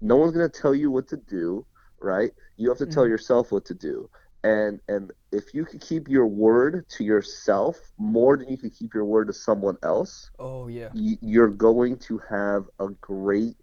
[0.00, 1.66] No one's gonna tell you what to do,
[2.04, 2.32] right?
[2.56, 3.08] You have to tell Mhm.
[3.08, 4.10] yourself what to do.
[4.44, 8.94] And and if you can keep your word to yourself more than you can keep
[8.94, 10.94] your word to someone else, Oh yeah.
[10.94, 13.56] y- you're going to have a great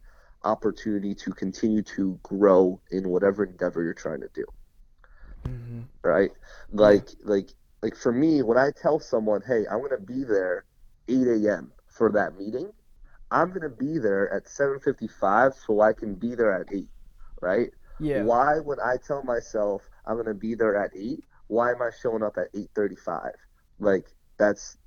[0.43, 4.45] opportunity to continue to grow in whatever endeavor you're trying to do
[5.43, 6.31] hmm right
[6.71, 7.49] like like
[7.83, 10.65] like for me when i tell someone hey i'm going to be there
[11.07, 12.71] 8 a.m for that meeting
[13.31, 16.89] i'm going to be there at 7.55 so i can be there at 8
[17.41, 17.69] right
[18.01, 18.23] Yeah.
[18.23, 21.89] why when i tell myself i'm going to be there at 8 why am i
[22.01, 23.31] showing up at 8.35
[23.79, 24.05] like
[24.37, 24.77] that's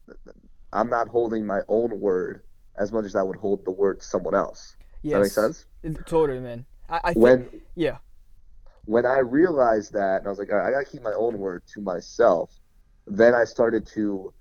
[0.73, 2.43] i'm not holding my own word
[2.77, 5.13] as much as i would hold the word to someone else Yes.
[5.15, 6.67] that makes sense It- Totally, man.
[6.89, 7.19] I, I think.
[7.23, 7.99] when Yeah.
[8.87, 11.39] when I realized that, and I was like, all right, I gotta keep my own
[11.39, 12.51] word to myself.
[13.07, 14.33] Then I started to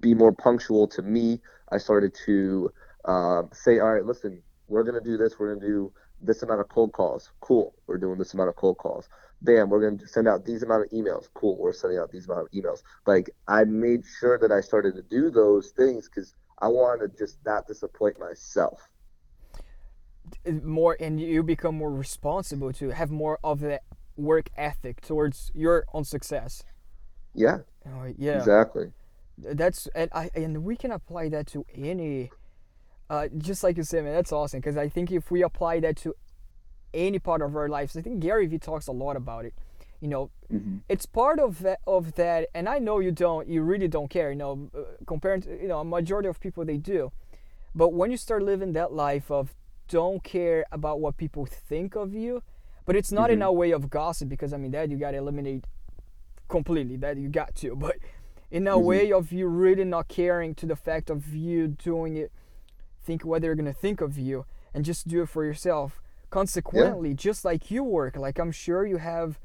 [0.00, 1.40] be more punctual to me.
[1.72, 2.70] I started to
[3.06, 5.38] um, say, all right, listen, we're gonna do this.
[5.38, 7.30] We're gonna do this amount of cold calls.
[7.40, 7.74] Cool.
[7.86, 9.08] We're doing this amount of cold calls.
[9.42, 11.28] Bam, we're gonna send out these amount of emails.
[11.34, 11.58] Cool.
[11.58, 12.82] We're sending out these amount of emails.
[13.06, 17.18] Like I made sure that I started to do those things because I wanted to
[17.18, 18.88] just not disappoint myself.
[20.62, 23.82] more and you become more responsible to have more of that
[24.16, 26.62] work ethic towards your own success.
[27.34, 28.38] Yeah, Oh, yeah.
[28.38, 28.92] exactly.
[29.36, 32.30] That's and I and we can apply that to any
[33.14, 35.96] uh just like you said, man, that's awesome because I think if we apply that
[35.98, 36.14] to
[36.92, 39.54] any part of our lives, I think Gary Vee talks a lot about it.
[40.00, 43.60] You know, hmm it's part of that of that and i know you don't you
[43.62, 46.76] really don't care you know uh, compared to you know a majority of people they
[46.76, 47.10] do
[47.74, 49.54] but when you start living that life of
[49.88, 52.42] don't care about what people think of you
[52.86, 53.46] but it's not in Mhm.
[53.50, 55.64] a way of gossip because i mean that you got to eliminate
[56.48, 57.96] completely that you got to but
[58.50, 58.84] in a Mhm.
[58.90, 62.30] way of you really not caring to the fact of you doing it
[63.04, 66.00] think what they're gonna think of you and just do it for yourself.
[66.30, 69.38] Consequently just like you work like i'm sure you have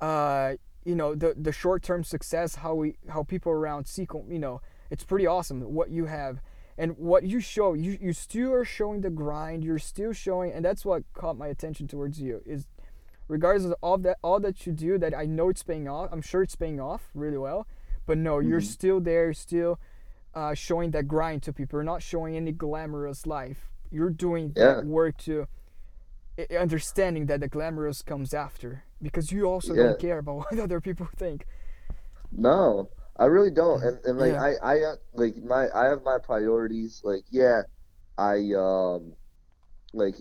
[0.00, 0.54] uh
[0.84, 5.04] you know the the short-term success how we how people around see you know it's
[5.04, 6.40] pretty awesome what you have.
[6.76, 10.64] And what you show you you still are showing the grind you're still showing and
[10.64, 12.66] that's what caught my attention towards you is
[13.28, 16.20] regardless of all that all that you do that i know it's paying off i'm
[16.30, 17.66] sure it's paying off really well
[18.06, 18.72] but no you're Mhm.
[18.76, 19.78] still there still
[20.34, 24.74] uh, showing that grind to people you're not showing any glamorous life you're doing Yeah.
[24.74, 25.46] that work to
[26.58, 29.82] understanding that the glamorous comes after because you also Yeah.
[29.84, 31.46] don't care about what other people think
[32.32, 33.80] No, I really don't.
[33.82, 34.42] And and like Yeah.
[34.42, 37.00] I I uh, like my I have my priorities.
[37.04, 37.62] Like yeah,
[38.18, 39.14] I um
[39.92, 40.16] like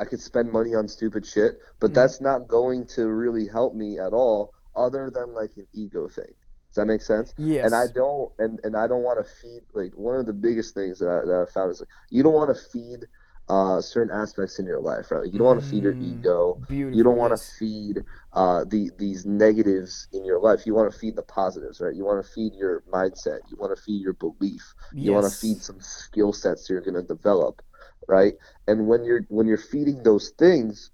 [0.00, 1.94] I could spend money on stupid shit, but Mhm.
[1.94, 6.34] that's not going to really help me at all other than like an ego thing.
[6.74, 7.34] Does that make sense?
[7.36, 10.32] yes And I don't and, and I don't want to feed like one of the
[10.32, 13.06] biggest things that I, that I found is like you don't want to feed
[13.48, 15.26] uh certain aspects in your life, right?
[15.30, 16.60] You don't want to feed your Mm, ego.
[16.68, 20.66] beautiful You don't want to feed uh, the these negatives in your life.
[20.66, 21.94] You want to feed the positives, right?
[21.94, 23.40] You want to feed your mindset.
[23.46, 24.74] You want to feed your belief.
[24.92, 25.00] Yes.
[25.00, 27.62] You want to feed some skill sets you're going to develop,
[28.08, 28.34] right?
[28.66, 30.90] And when you're when you're feeding those things,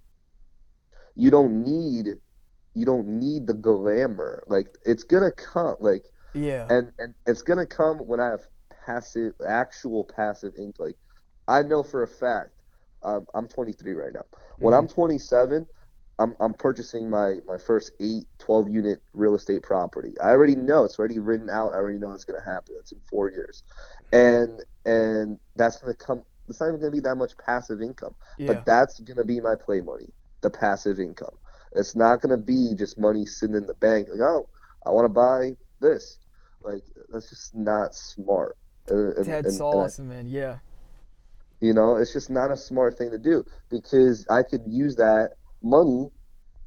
[1.14, 2.16] you don't need
[2.74, 4.42] you don't need the glamour.
[4.46, 5.76] Like it's gonna come.
[5.80, 6.04] Like
[6.35, 8.42] yeah and and it's gonna come when I have
[8.87, 10.76] passive, actual passive ink.
[10.78, 10.96] Like
[11.48, 12.50] I know for a fact,
[13.02, 14.24] um, I'm 23 right now.
[14.61, 15.66] When I'm 27,
[16.18, 20.14] I'm I'm purchasing my my first eight, 12 unit real estate property.
[20.22, 21.72] I already know it's already written out.
[21.72, 22.76] I already know it's gonna happen.
[22.78, 23.62] It's in four years,
[24.12, 26.22] and and that's gonna come.
[26.48, 29.54] It's not even gonna be that much passive income, yeah but that's gonna be my
[29.54, 31.37] play money, the passive income.
[31.72, 34.09] It's not gonna be just money sitting in the bank.
[34.11, 34.48] Like oh,
[34.87, 36.18] I want to buy this.
[36.62, 38.56] Like that's just not smart.
[38.88, 40.59] And, that's and- and I- awesome man yeah
[41.61, 45.33] you know, it's just not a smart thing to do because I could use that
[45.62, 46.11] money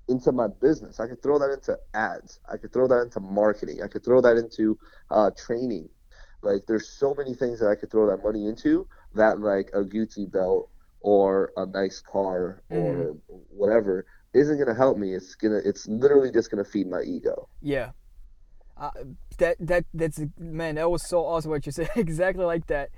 [0.07, 0.99] into my business.
[0.99, 2.39] I could throw that into ads.
[2.51, 3.81] I could throw that into marketing.
[3.83, 4.77] I could throw that into
[5.09, 5.89] uh, training.
[6.43, 9.83] Like there's so many things that I could throw that money into that like a
[9.83, 13.15] Gucci belt or a nice car or
[13.49, 15.13] whatever isn't gonna help me.
[15.13, 17.48] It's gonna it's literally just gonna feed my ego.
[17.62, 17.91] Yeah.
[18.76, 18.91] Uh,
[19.38, 21.89] that that that's man, that was so awesome what you said.
[21.96, 22.89] exactly like that.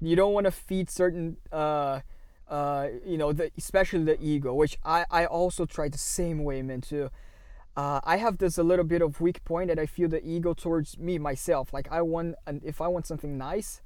[0.00, 2.00] You don't want to feed certain uh
[2.48, 6.62] uh you know, the especially the ego, which I I also try the same way,
[6.62, 7.10] man, too.
[7.76, 10.54] Uh, I have this a little bit of weak point that I feel the ego
[10.54, 11.72] towards me myself.
[11.72, 13.82] Like I want, and if I want something nice,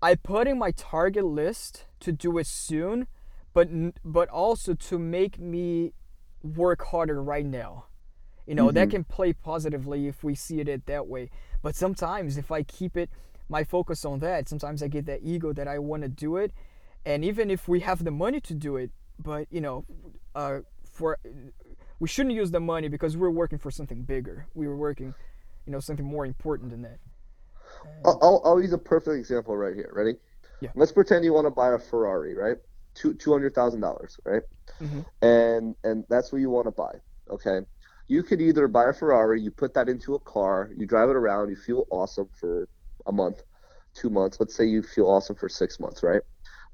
[0.00, 3.08] I put in my target list to do it soon,
[3.52, 3.68] but
[4.04, 5.94] but also to make me
[6.42, 7.86] work harder right now.
[8.46, 8.90] You know, that Mhm.
[8.90, 11.30] can play positively if we see it that way.
[11.62, 13.10] But sometimes if I keep it
[13.48, 16.52] my focus on that sometimes i get that ego that i want to do it
[17.04, 19.84] and even if we have the money to do it but you know
[20.34, 21.18] uh, for
[22.00, 25.14] we shouldn't use the money because we're working for something bigger we were working
[25.66, 26.98] you know something more important than that
[28.04, 29.90] I'll, I'll, I'll use a perfect example right here.
[29.92, 30.16] Ready?
[30.60, 30.70] Yeah.
[30.74, 32.56] Let's pretend you want to buy a Ferrari, right?
[32.94, 34.42] Two two hundred thousand dollars, right?
[34.80, 35.04] Mhm.
[35.22, 36.92] And and that's what you want to buy.
[37.30, 37.60] Okay.
[38.08, 41.16] You could either buy a Ferrari, you put that into a car, you drive it
[41.16, 42.68] around, you feel awesome for
[43.06, 43.42] a month,
[43.94, 44.38] two months.
[44.40, 46.20] Let's say you feel awesome for six months, right?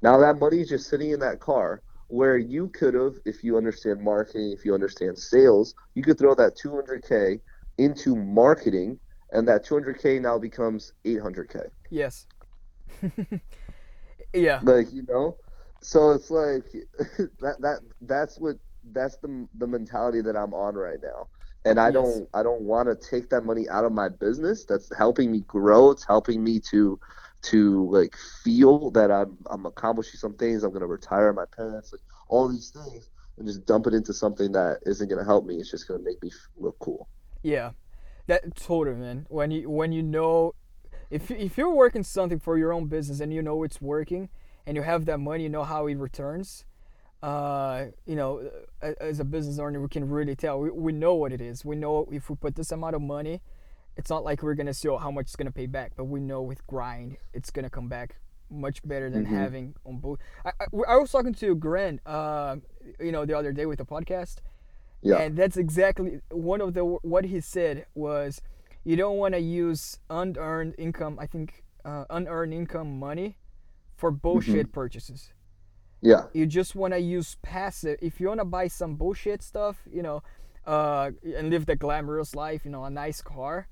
[0.01, 3.57] Now that money is just sitting in that car where you could have, if you
[3.57, 7.39] understand marketing, if you understand sales, you could throw that 200K
[7.77, 8.99] into marketing
[9.31, 11.59] and that 200K now becomes 800K.
[11.89, 12.25] yes
[14.33, 15.37] yeah Like, you know?
[15.81, 16.65] So it's like
[17.39, 18.57] that that that's what
[18.91, 21.27] that's the the mentality that I'm on right now.
[21.65, 21.91] And I Yes.
[21.91, 24.65] don't I don't want to take that money out of my business.
[24.65, 25.91] That's helping me grow.
[25.91, 26.99] It's helping me to
[27.43, 30.63] to like feel that I'm I'm accomplishing some things.
[30.63, 34.51] I'm gonna retire my parents, like all these things, and just dump it into something
[34.53, 35.55] that isn't gonna help me.
[35.57, 37.07] It's just gonna make me look cool.
[37.41, 37.71] Yeah,
[38.27, 39.25] that totally, man.
[39.29, 40.53] When you when you know,
[41.09, 44.29] if if you're working something for your own business and you know it's working,
[44.65, 46.65] and you have that money, you know how it returns.
[47.21, 48.49] Uh, you know,
[48.81, 50.59] as a business owner, we can really tell.
[50.59, 51.65] We, we know what it is.
[51.65, 53.41] We know if we put this amount of money,
[53.97, 56.41] it's not like we're gonna see how much it's gonna pay back, but we know
[56.41, 58.15] with grind, it's gonna come back
[58.49, 59.29] much better than Mhm.
[59.29, 60.19] having on both.
[60.45, 62.55] I, I, I was talking to Grant, uh,
[62.99, 64.37] you know, the other day with the podcast,
[65.01, 65.17] Yeah.
[65.17, 68.41] and that's exactly one of the what he said was,
[68.85, 71.17] you don't want to use unearned income.
[71.19, 73.35] I think uh, unearned income money
[73.99, 75.21] for bullshit purchases.
[76.01, 76.23] yeah.
[76.33, 77.97] You just want to use passive.
[78.01, 80.17] If you want to buy some bullshit stuff, you know,
[80.65, 83.67] uh, and live the glamorous life, you know, a nice car,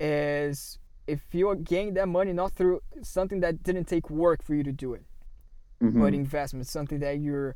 [0.00, 4.54] is if you are gain that money not through something that didn't take work for
[4.54, 5.04] you to do it
[5.82, 6.00] Mhm.
[6.00, 7.54] but investment, something that you're.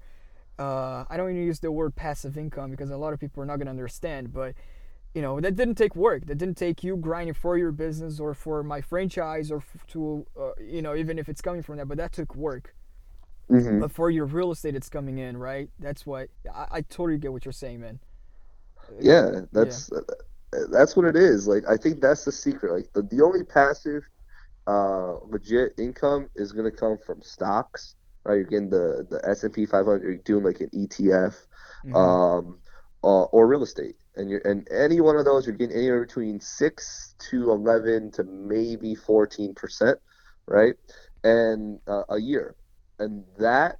[0.58, 3.46] Uh, I don't even use the word passive income because a lot of people are
[3.46, 4.32] not gonna understand.
[4.32, 4.54] But
[5.14, 6.26] you know that didn't take work.
[6.26, 10.26] That didn't take you grinding for your business or for my franchise or f- to
[10.38, 11.88] uh, you know even if it's coming from that.
[11.88, 12.74] But that took work.
[13.50, 13.80] Mhm.
[13.80, 15.70] But for your real estate, it's coming in, right?
[15.78, 18.00] That's what I, I totally get what you're saying, man.
[19.00, 19.90] Yeah, that's
[20.70, 21.46] that's what it is.
[21.48, 22.72] Like I think that's the secret.
[22.72, 24.02] Like the, the only passive
[24.66, 27.96] uh legit income is gonna come from stocks.
[28.24, 28.36] Right?
[28.36, 31.36] You're getting the, the S and P five hundred, you're doing like an ETF,
[31.84, 31.94] Mhm.
[31.96, 32.61] um
[33.04, 33.96] uh, or real estate.
[34.16, 38.24] And you're and any one of those you're getting anywhere between six to eleven to
[38.24, 39.98] maybe fourteen percent,
[40.46, 40.74] right?
[41.24, 42.56] And uh, a year.
[42.98, 43.78] And that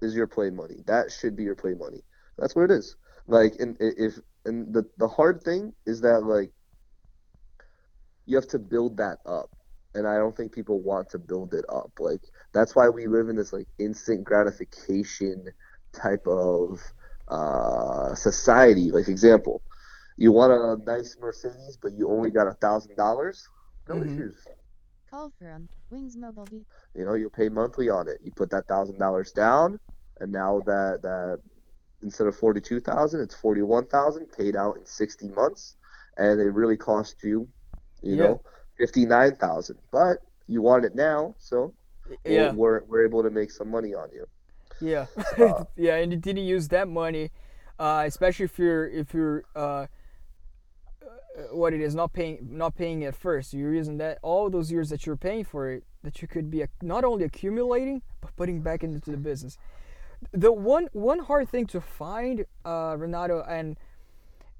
[0.00, 0.76] is your play money.
[0.86, 2.02] That should be your play money.
[2.38, 2.96] That's what it is.
[3.26, 6.52] Like and if and the the hard thing is that like
[8.26, 9.50] you have to build that up
[9.94, 12.20] and i don't think people want to build it up like
[12.52, 15.44] that's why we live in this like instant gratification
[15.92, 16.80] type of
[17.28, 19.62] uh society like example
[20.16, 23.48] you want a nice mercedes but you only got a thousand dollars
[23.88, 24.02] no Mhm.
[24.02, 24.46] issues
[25.06, 26.66] Call from Wings Mobile V.
[26.94, 29.78] you know you'll pay monthly on it you put that thousand dollars down
[30.20, 31.38] and now that that
[32.02, 35.76] instead of 42000 it's 41000 paid out in 60 months
[36.16, 37.48] and it really cost you
[38.02, 38.16] you Yeah.
[38.16, 38.40] know
[38.78, 41.74] 59000 but you want it now so
[42.24, 42.54] yeah.
[42.54, 44.24] we're, we're able to make some money on you
[44.82, 45.06] Yeah,
[45.38, 47.30] Uh, yeah, and you didn't use that money,
[47.78, 49.86] uh, especially if you're if you're uh,
[51.02, 53.52] uh, what it is not paying not paying at first.
[53.54, 56.62] You're using that all those years that you're paying for it that you could be
[56.62, 59.56] ac- not only accumulating but putting back into the business.
[60.32, 63.78] The one one hard thing to find, uh, Renato, and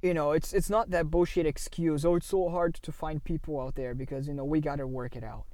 [0.02, 2.04] you know it's it's not that bullshit excuse.
[2.04, 5.16] Oh, it's so hard to find people out there because you know we gotta work
[5.16, 5.44] it out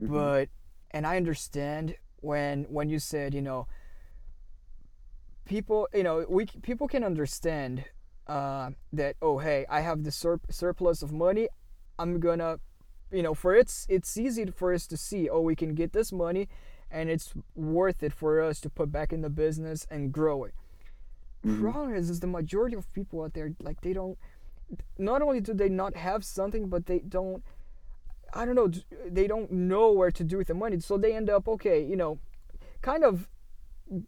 [0.00, 0.08] Mhm.
[0.10, 0.48] but
[0.90, 3.66] and i understand when when you said you know
[5.44, 7.84] people you know we people can understand
[8.28, 11.48] uh, that oh hey i have the sur- surplus of money.
[11.98, 12.58] I'm gonna
[13.12, 16.12] you know for it's it's easy for us to see oh we can get this
[16.12, 16.48] money
[16.90, 20.54] and it's worth it for us to put back in the business and grow it.
[21.44, 21.60] Mhm.
[21.60, 24.16] problem is, is the majority of people out there like they don't
[24.98, 27.42] not only do they not have something but they don't
[28.32, 28.70] i don't know
[29.06, 30.78] they don't know where to do with the money.
[30.80, 32.18] So they end up okay you know
[32.80, 33.28] kind of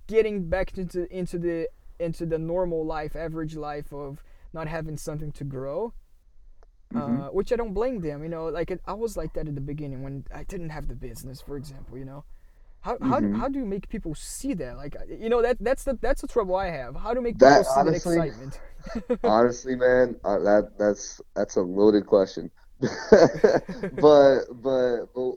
[0.07, 1.69] getting back into into the
[1.99, 4.23] into the normal life average life of
[4.53, 5.93] not having something to grow
[6.95, 9.55] uh, which i don't blame them you know like it, i was like that at
[9.55, 12.25] the beginning when i didn't have the business for example you know.
[12.81, 14.77] How, how, do, how do you make people see that?
[14.77, 16.95] Like you know that that's the that's the trouble i have.
[16.95, 18.61] How to make people That, see honestly- that excitement?
[19.25, 22.51] honestly man uh, that that's that's a loaded question.
[24.01, 25.31] But but but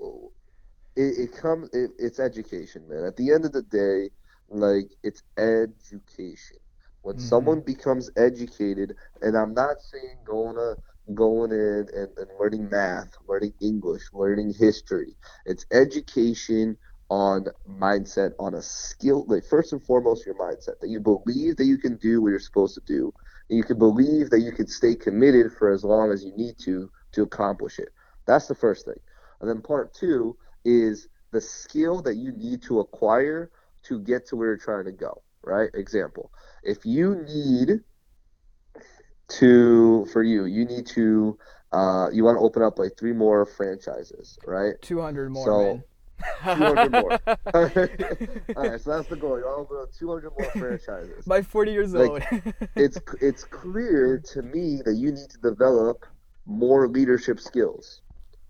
[0.97, 3.05] it, it comes it, it's education, man.
[3.05, 4.09] At the end of the day,
[4.49, 6.57] like it's education.
[7.01, 7.19] When Mhm.
[7.19, 10.77] someone becomes educated, and I'm not saying going to
[11.13, 15.15] going in and, and learning math, learning English, learning history.
[15.45, 16.77] It's education
[17.09, 19.25] on mindset, on a skill.
[19.27, 22.39] Like first and foremost, your mindset that you believe that you can do what you're
[22.39, 23.13] supposed to do,
[23.49, 26.57] and you can believe that you can stay committed for as long as you need
[26.59, 27.89] to to accomplish it.
[28.27, 28.99] That's the first thing.
[29.41, 33.51] And then part two is the skill that you need to acquire
[33.87, 35.21] to get to where you're trying to go.
[35.43, 35.69] Right?
[35.73, 36.31] Example:
[36.63, 37.81] if you need
[39.29, 41.37] to for you, you need to
[41.71, 44.73] uh, you want to open up like three more franchises, right?
[44.81, 46.57] 200 more, So, man.
[46.57, 47.11] 200 more.
[48.55, 49.37] All right, so that's the goal.
[49.37, 51.25] You want to open up 200 more franchises.
[51.25, 52.23] By 40 years Like, old.
[52.75, 56.05] It's it's clear to me that you need to develop
[56.45, 58.01] more leadership skills,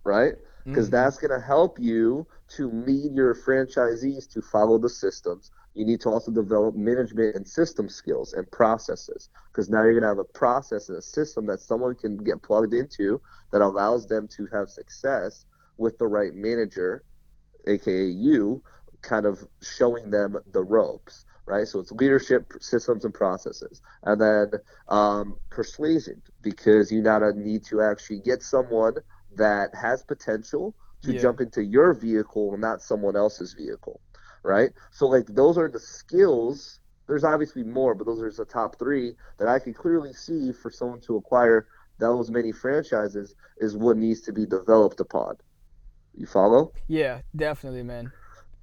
[0.03, 0.33] right?
[0.71, 0.91] Because Mhm.
[0.91, 5.51] that's going to help you to lead your franchisees to follow the systems.
[5.73, 9.29] You need to also develop management and system skills and processes.
[9.51, 12.41] Because now you're going to have a process and a system that someone can get
[12.43, 15.45] plugged into that allows them to have success
[15.77, 17.03] with the right manager,
[17.67, 18.63] aka you,
[19.01, 21.67] kind of showing them the ropes, right?
[21.67, 24.51] So it's leadership systems and processes, and then
[24.87, 28.95] um, persuasion because you now need to actually get someone
[29.37, 31.19] that has potential to Yeah.
[31.21, 33.99] jump into your vehicle and not someone else's vehicle,
[34.43, 34.71] right?
[34.91, 36.79] So like those are the skills.
[37.07, 40.69] There's obviously more, but those are the top three that I can clearly see for
[40.69, 41.67] someone to acquire
[41.99, 45.37] those many franchises is what needs to be developed upon.
[46.15, 46.73] You follow?
[46.87, 48.11] Yeah, definitely, man.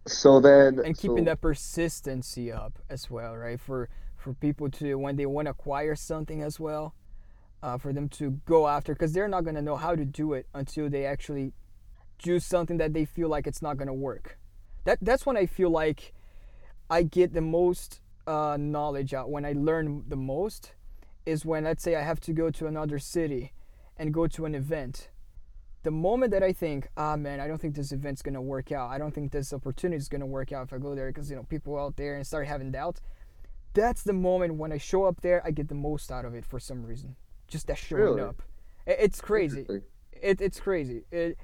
[0.07, 3.59] So then, And keeping so- that persistency up as well, right?
[3.61, 6.95] For for people to when they want to acquire something as well,
[7.65, 10.47] uh, for them to go after, because they're not gonna know how to do it
[10.53, 11.55] until they actually
[12.23, 14.39] do something that they feel like it's not gonna work.
[14.85, 16.13] That that's when I feel like
[16.91, 19.31] I get the most uh, knowledge out.
[19.31, 20.75] When I learn the most
[21.25, 23.55] is when let's say I have to go to another city
[23.97, 25.09] and go to an event.
[25.85, 28.91] The moment that I think, ah man, I don't think this event's gonna work out.
[28.91, 31.37] I don't think this opportunity is gonna work out if I go there because you
[31.37, 33.01] know people out there and start having doubts.
[33.73, 36.45] That's the moment when I show up there, I get the most out of it
[36.45, 37.17] for some reason.
[37.49, 38.21] Just that showing Really?
[38.23, 38.43] up.
[38.87, 39.67] I- It's crazy
[40.23, 41.05] it, it's crazy.
[41.11, 41.37] It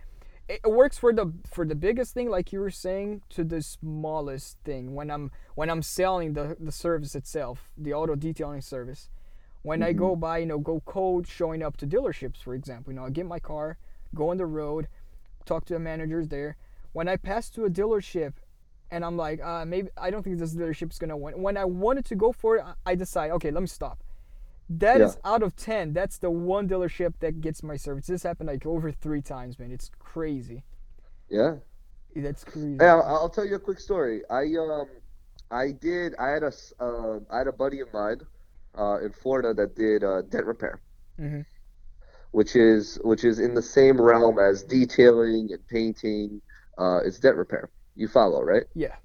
[0.48, 4.58] it works for the for the biggest thing, like you were saying, to the smallest
[4.64, 4.94] thing.
[4.94, 9.10] When I'm when I'm selling the the service itself, the auto detailing service.
[9.62, 12.92] When I go by, you know, go cold, showing up to dealerships, for example.
[12.94, 13.76] You know, I get my car,
[14.14, 14.88] go on the road,
[15.44, 16.56] talk to the managers there.
[16.92, 18.32] When I pass to a dealership,
[18.90, 21.42] and I'm like, uh, maybe I don't think this dealership's gonna win.
[21.42, 24.02] When I wanted to go for it, I decide, okay, let me stop.
[24.70, 25.32] That is Yeah.
[25.32, 25.92] out of ten.
[25.92, 28.06] That's the one dealership that gets my service.
[28.06, 29.72] This happened like over three times, man.
[29.72, 30.62] It's crazy.
[31.28, 31.56] yeah.
[32.16, 32.76] That's crazy.
[32.80, 34.22] Hey, I'll, tell you a quick story.
[34.30, 34.88] I um,
[35.50, 36.14] I did.
[36.16, 38.20] I had a uh, I had a buddy of mine,
[38.76, 40.80] uh, in Florida that did uh, dent repair,
[41.20, 41.42] mm-hmm.
[42.32, 46.40] which is which is in the same realm as detailing and painting.
[46.78, 47.70] Uh, it's dent repair.
[47.94, 48.64] You follow, right?
[48.74, 48.96] Yeah.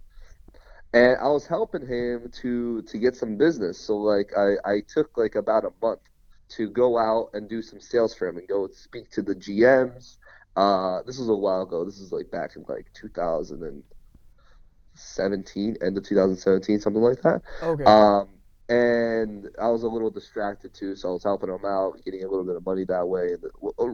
[0.96, 3.78] And I was helping him to to get some business.
[3.78, 6.00] So like I I took like about a month
[6.48, 10.16] to go out and do some sales for him and go speak to the GMs.
[10.56, 11.84] Uh, this was a while ago.
[11.84, 17.42] This is like back in like 2017, end of 2017, something like that.
[17.62, 17.84] Okay.
[17.84, 18.30] Um,
[18.70, 22.30] and I was a little distracted too, so I was helping him out, getting a
[22.30, 23.34] little bit of money that way.
[23.34, 23.44] And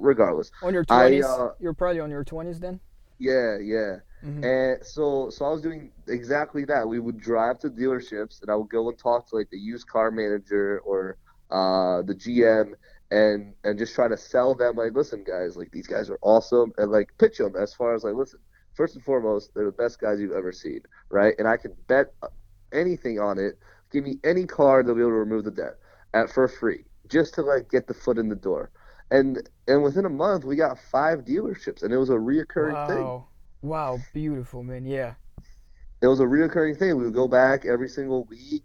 [0.03, 2.79] regardless, on your I, twenties, uh, you're probably on your twenties then.
[3.17, 4.01] yeah, yeah.
[4.21, 4.43] Mhm.
[4.43, 6.87] And so, so I was doing exactly that.
[6.87, 9.87] We would drive to dealerships, and I would go and talk to like the used
[9.87, 11.17] car manager or
[11.51, 12.73] uh, the GM,
[13.11, 14.75] and and just try to sell them.
[14.75, 18.03] Like, listen, guys, like these guys are awesome, and like pitch them as far as
[18.03, 18.39] like, listen,
[18.73, 21.33] first and foremost, they're the best guys you've ever seen, right?
[21.37, 22.07] And I can bet
[22.73, 23.57] anything on it.
[23.91, 25.75] Give me any car, they'll be able to remove the debt
[26.13, 28.71] at for free, just to like get the foot in the door.
[29.11, 33.13] And and within a month, we got five dealerships, and it was a reoccurring thing.
[33.63, 34.05] Wow.
[34.13, 34.85] Beautiful, man.
[34.85, 35.15] Yeah.
[36.01, 36.97] it was a reoccurring thing.
[36.97, 38.63] We would go back every single week.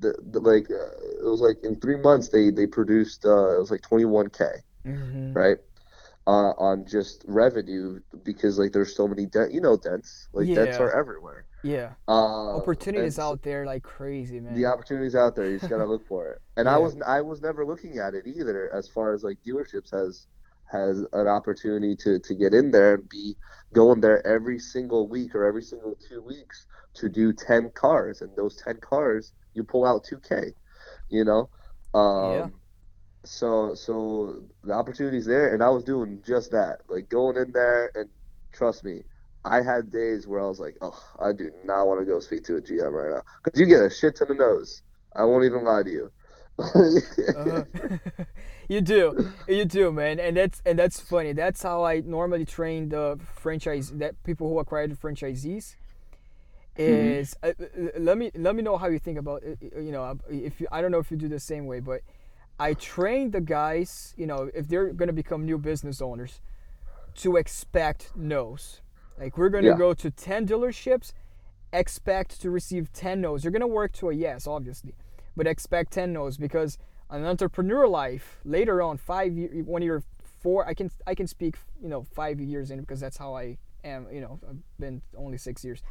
[0.00, 3.58] The, the like uh, it was like in three months they they produced uh, it
[3.58, 5.58] was like 21k hmm right
[6.26, 10.76] uh, on just revenue because like there's so many dent you know dents like dents
[10.76, 10.80] Yeah.
[10.80, 11.46] are everywhere.
[11.62, 11.94] Yeah.
[12.08, 14.54] Uh, Opportunities out there like crazy, man.
[14.54, 15.48] the opportunities out there.
[15.50, 16.40] You just gotta look for it.
[16.56, 19.90] And I was I was never looking at it either, as far as like dealerships
[19.92, 20.26] has
[20.70, 23.36] has an opportunity to to get in there and be
[23.74, 28.34] going there every single week or every single two weeks to do ten cars, and
[28.36, 30.52] those ten cars you pull out two k,
[31.08, 31.50] you know.
[31.94, 32.48] Um, Yeah.
[33.24, 37.90] so so the opportunity's there, and I was doing just that, like going in there,
[37.94, 38.08] and
[38.52, 39.02] trust me,
[39.44, 42.44] I had days where I was like, oh, I do not want to go speak
[42.44, 44.82] to a GM right now, because you get a shit ton of no's
[45.16, 46.12] I won't even lie to you.
[46.58, 47.62] Uh,
[48.68, 51.32] you do, you do, man, and that's and that's funny.
[51.32, 55.76] That's how I normally train the franchise that people who acquire the franchisees.
[56.76, 57.18] Mm-hmm.
[57.20, 59.58] Is uh, uh, let me let me know how you think about it.
[59.62, 62.02] You know, if you, I don't know if you do the same way, but
[62.60, 64.14] I train the guys.
[64.16, 66.40] You know, if they're gonna become new business owners,
[67.16, 68.80] to expect no's.
[69.18, 69.76] Like we're gonna Yeah.
[69.76, 71.12] go to ten dealerships,
[71.72, 73.42] expect to receive ten no's.
[73.42, 74.94] You're gonna work to a yes, obviously,
[75.38, 76.76] but expect ten no's because
[77.10, 80.02] an entrepreneur life later on, five year, when you're
[80.42, 83.56] four, I can I can speak you know five years in because that's how I
[83.84, 84.08] am.
[84.12, 85.82] You know, I've been only six years,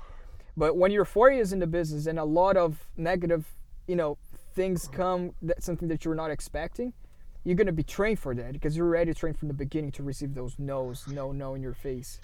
[0.55, 3.45] but when you're four years in the business and a lot of negative,
[3.87, 4.17] you know,
[4.53, 6.93] things come that something that you're not expecting.
[7.45, 10.33] You're gonna be trained for that because you're already trained from the beginning to receive
[10.33, 12.19] those no's, no, no in your face.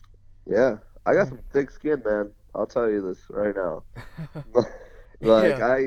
[0.45, 2.31] Yeah, I got some thick skin, man.
[2.53, 3.83] I'll tell you this right now.
[5.21, 5.65] like Yeah.
[5.65, 5.79] I,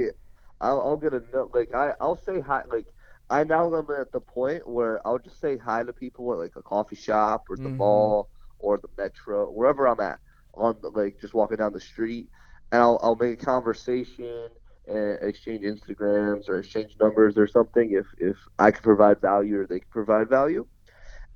[0.60, 1.52] I'll, I'll get a note.
[1.54, 2.62] Like I, I'll say hi.
[2.70, 2.86] Like
[3.30, 6.56] I now am at the point where I'll just say hi to people at like
[6.56, 7.78] a coffee shop or the Mhm.
[7.78, 10.18] mall or the metro, wherever I'm at,
[10.54, 12.28] on the, like just walking down the street,
[12.72, 14.48] and I'll, I'll make a conversation
[14.86, 19.66] and exchange Instagrams or exchange numbers or something if if I can provide value or
[19.66, 20.66] they can provide value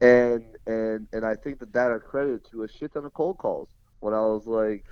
[0.00, 3.38] and and and I think that that are credited to a shit ton of cold
[3.38, 4.84] calls when I was like,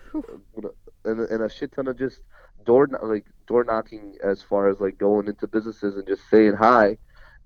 [1.04, 2.22] and, and a shit ton of just
[2.66, 6.98] door like door knocking as far as like going into businesses and just saying hi,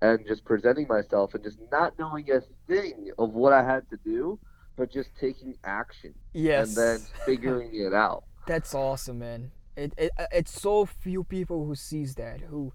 [0.03, 3.97] and just presenting myself and just not knowing a thing of what I had to
[4.05, 4.39] do,
[4.77, 6.69] but just taking action Yes.
[6.69, 8.25] and then figuring it out.
[8.47, 9.53] That's awesome, man.
[9.77, 12.73] It, it uh, it's so few people who sees that, who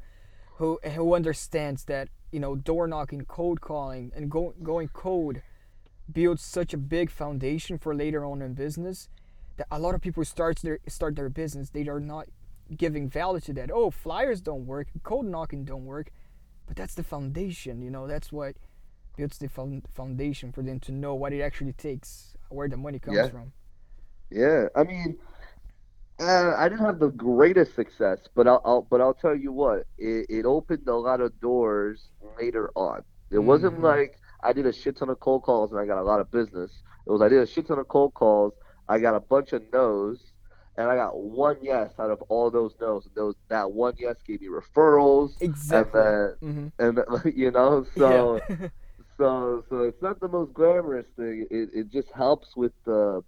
[0.56, 5.42] who who understands that you know door knocking, cold calling, and go, going cold
[6.12, 9.10] builds such a big foundation for later on in business
[9.58, 12.28] that a lot of people start their start their business they are not
[12.76, 13.72] giving value to that.
[13.72, 16.12] Oh, flyers don't work, cold knocking don't work,
[16.68, 17.82] but that's the foundation.
[17.82, 18.56] You know, that's what
[19.18, 19.50] builds the
[19.94, 23.30] foundation for them to know what it actually takes, where the money comes Yeah.
[23.30, 23.54] from.
[24.30, 25.18] Yeah, I mean,
[26.20, 29.86] uh, I didn't have the greatest success, but I'll, I'll but I'll tell you what,
[29.98, 32.10] it, it opened a lot of doors
[32.40, 33.04] later on.
[33.32, 33.82] It wasn't Mhm.
[33.82, 36.32] like I did a shit ton of cold calls and I got a lot of
[36.32, 36.72] business.
[37.06, 38.54] It was I did a shit ton of cold calls,
[38.90, 40.32] I got a bunch of no's,
[40.78, 43.06] and I got one yes out of all those no's.
[43.06, 46.02] And those that one yes gave me referrals, Exactly.
[46.80, 48.40] and then and you know so.
[48.50, 48.68] yeah.
[49.20, 51.48] So, so it's not the most glamorous thing.
[51.50, 53.24] It, it just helps with the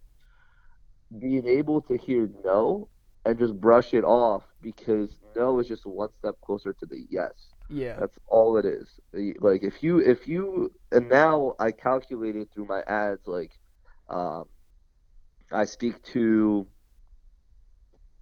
[1.19, 2.87] being able to hear no
[3.25, 7.31] and just brush it off because no is just one step closer to the yes.
[7.69, 7.95] yeah.
[7.99, 8.99] That's all it is.
[9.39, 13.51] Like if you if you and now I calculated through my ads like
[14.09, 14.45] um,
[15.51, 16.67] I speak to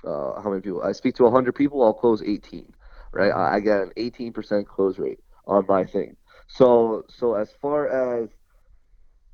[0.08, 0.84] uh, how many people?
[0.84, 2.74] I speak to 100 people, I'll close 18.
[3.14, 3.32] Right?
[3.32, 6.18] I, I get an 18% close rate on my thing.
[6.48, 8.30] So so as far as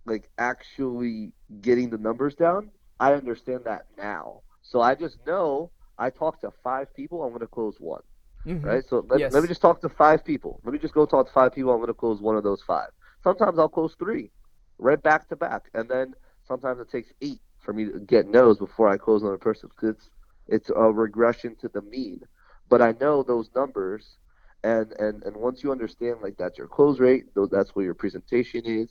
[0.06, 4.42] like actually getting the numbers down, I understand that now.
[4.62, 8.02] So I just know I talk to five people, I'm gonna close one
[8.46, 8.64] Mhm.
[8.64, 8.84] right?
[8.88, 9.34] So let, Yes.
[9.34, 10.62] let me just talk to five people.
[10.64, 11.72] Let me just go talk to five people.
[11.72, 12.90] I'm going to close one of those five.
[13.24, 14.32] Sometimes I'll close three,
[14.80, 16.14] right back to back, and then
[16.48, 19.96] sometimes it takes eight for me to get no's before I close another person because
[19.96, 20.10] it's
[20.48, 22.22] it's a regression to the mean.
[22.70, 24.18] But I know those numbers,
[24.64, 27.94] and and and once you understand like that's your close rate, though that's where your
[27.94, 28.90] presentation is,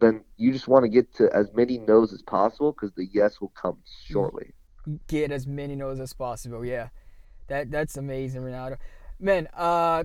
[0.00, 3.40] then you just want to get to as many no's as possible because the yes
[3.40, 3.78] will come
[4.08, 4.52] shortly.
[5.08, 6.64] Get as many no's as possible.
[6.64, 6.88] Yeah.
[7.48, 8.76] That that's amazing, Renato.
[9.18, 10.04] Man, uh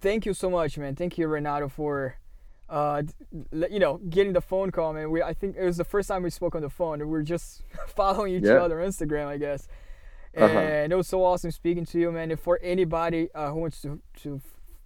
[0.00, 0.96] thank you so much, man.
[0.96, 2.16] Thank you, Renato, for
[2.68, 3.02] uh
[3.70, 5.10] you know, getting the phone call, man.
[5.10, 7.18] We I think it was the first time we spoke on the phone and we
[7.18, 8.62] are just following each Yeah.
[8.64, 9.68] other on Instagram, I guess.
[10.36, 10.46] Uh-huh.
[10.58, 12.30] And it was so awesome speaking to you, man.
[12.30, 14.40] And for anybody uh, who wants to to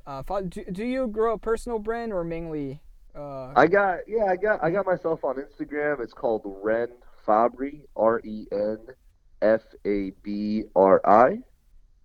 [0.07, 2.81] uh follow, do, do you grow a personal brand or mainly
[3.15, 6.01] uh I got yeah, I got I got myself on Instagram.
[6.01, 6.89] It's called Ren
[7.27, 8.79] Fabri, R E N
[9.43, 11.39] F A B R I,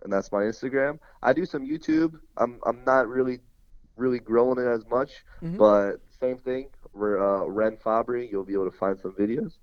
[0.02, 0.98] and that's my Instagram.
[1.22, 2.18] I do some YouTube.
[2.36, 3.40] I'm I'm not really
[3.96, 5.56] really growing it as much, Mhm.
[5.56, 6.68] but same thing.
[6.92, 8.30] We're uh, Ren Fabri.
[8.30, 9.54] You'll be able to find some videos,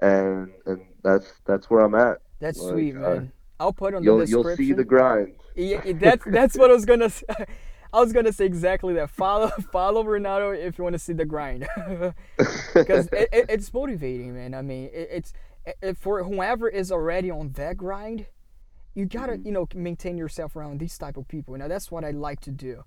[0.00, 2.18] and and that's that's where I'm at.
[2.40, 3.32] That's like, sweet, uh, man.
[3.60, 4.46] I'll put on the description.
[4.46, 5.34] you'll see the grind.
[5.56, 7.10] Yeah, yeah, that's that's what I was gonna.
[7.10, 7.26] Say.
[7.92, 9.10] I was gonna say exactly that.
[9.10, 11.66] Follow follow Renato if you want to see the grind,
[12.74, 14.54] because it, it, it's motivating, man.
[14.54, 15.32] I mean, it, it's
[15.82, 18.26] it, for whoever is already on that grind,
[18.94, 19.46] you gotta Mm-hmm.
[19.46, 21.56] you know maintain yourself around these type of people.
[21.56, 22.84] Now that's what I like to do,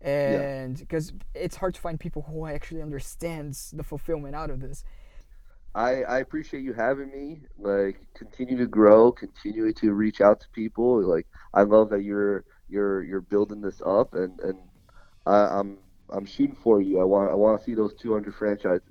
[0.00, 4.84] and because it's hard to find people who actually understands the fulfillment out of this.
[5.74, 7.42] I, I appreciate you having me.
[7.58, 11.02] Like, continue to grow, continue to reach out to people.
[11.06, 14.58] Like, I love that you're you're you're building this up, and and
[15.26, 15.78] I, I'm
[16.10, 17.00] I'm shooting for you.
[17.00, 18.82] I want I want to see those 200 franchises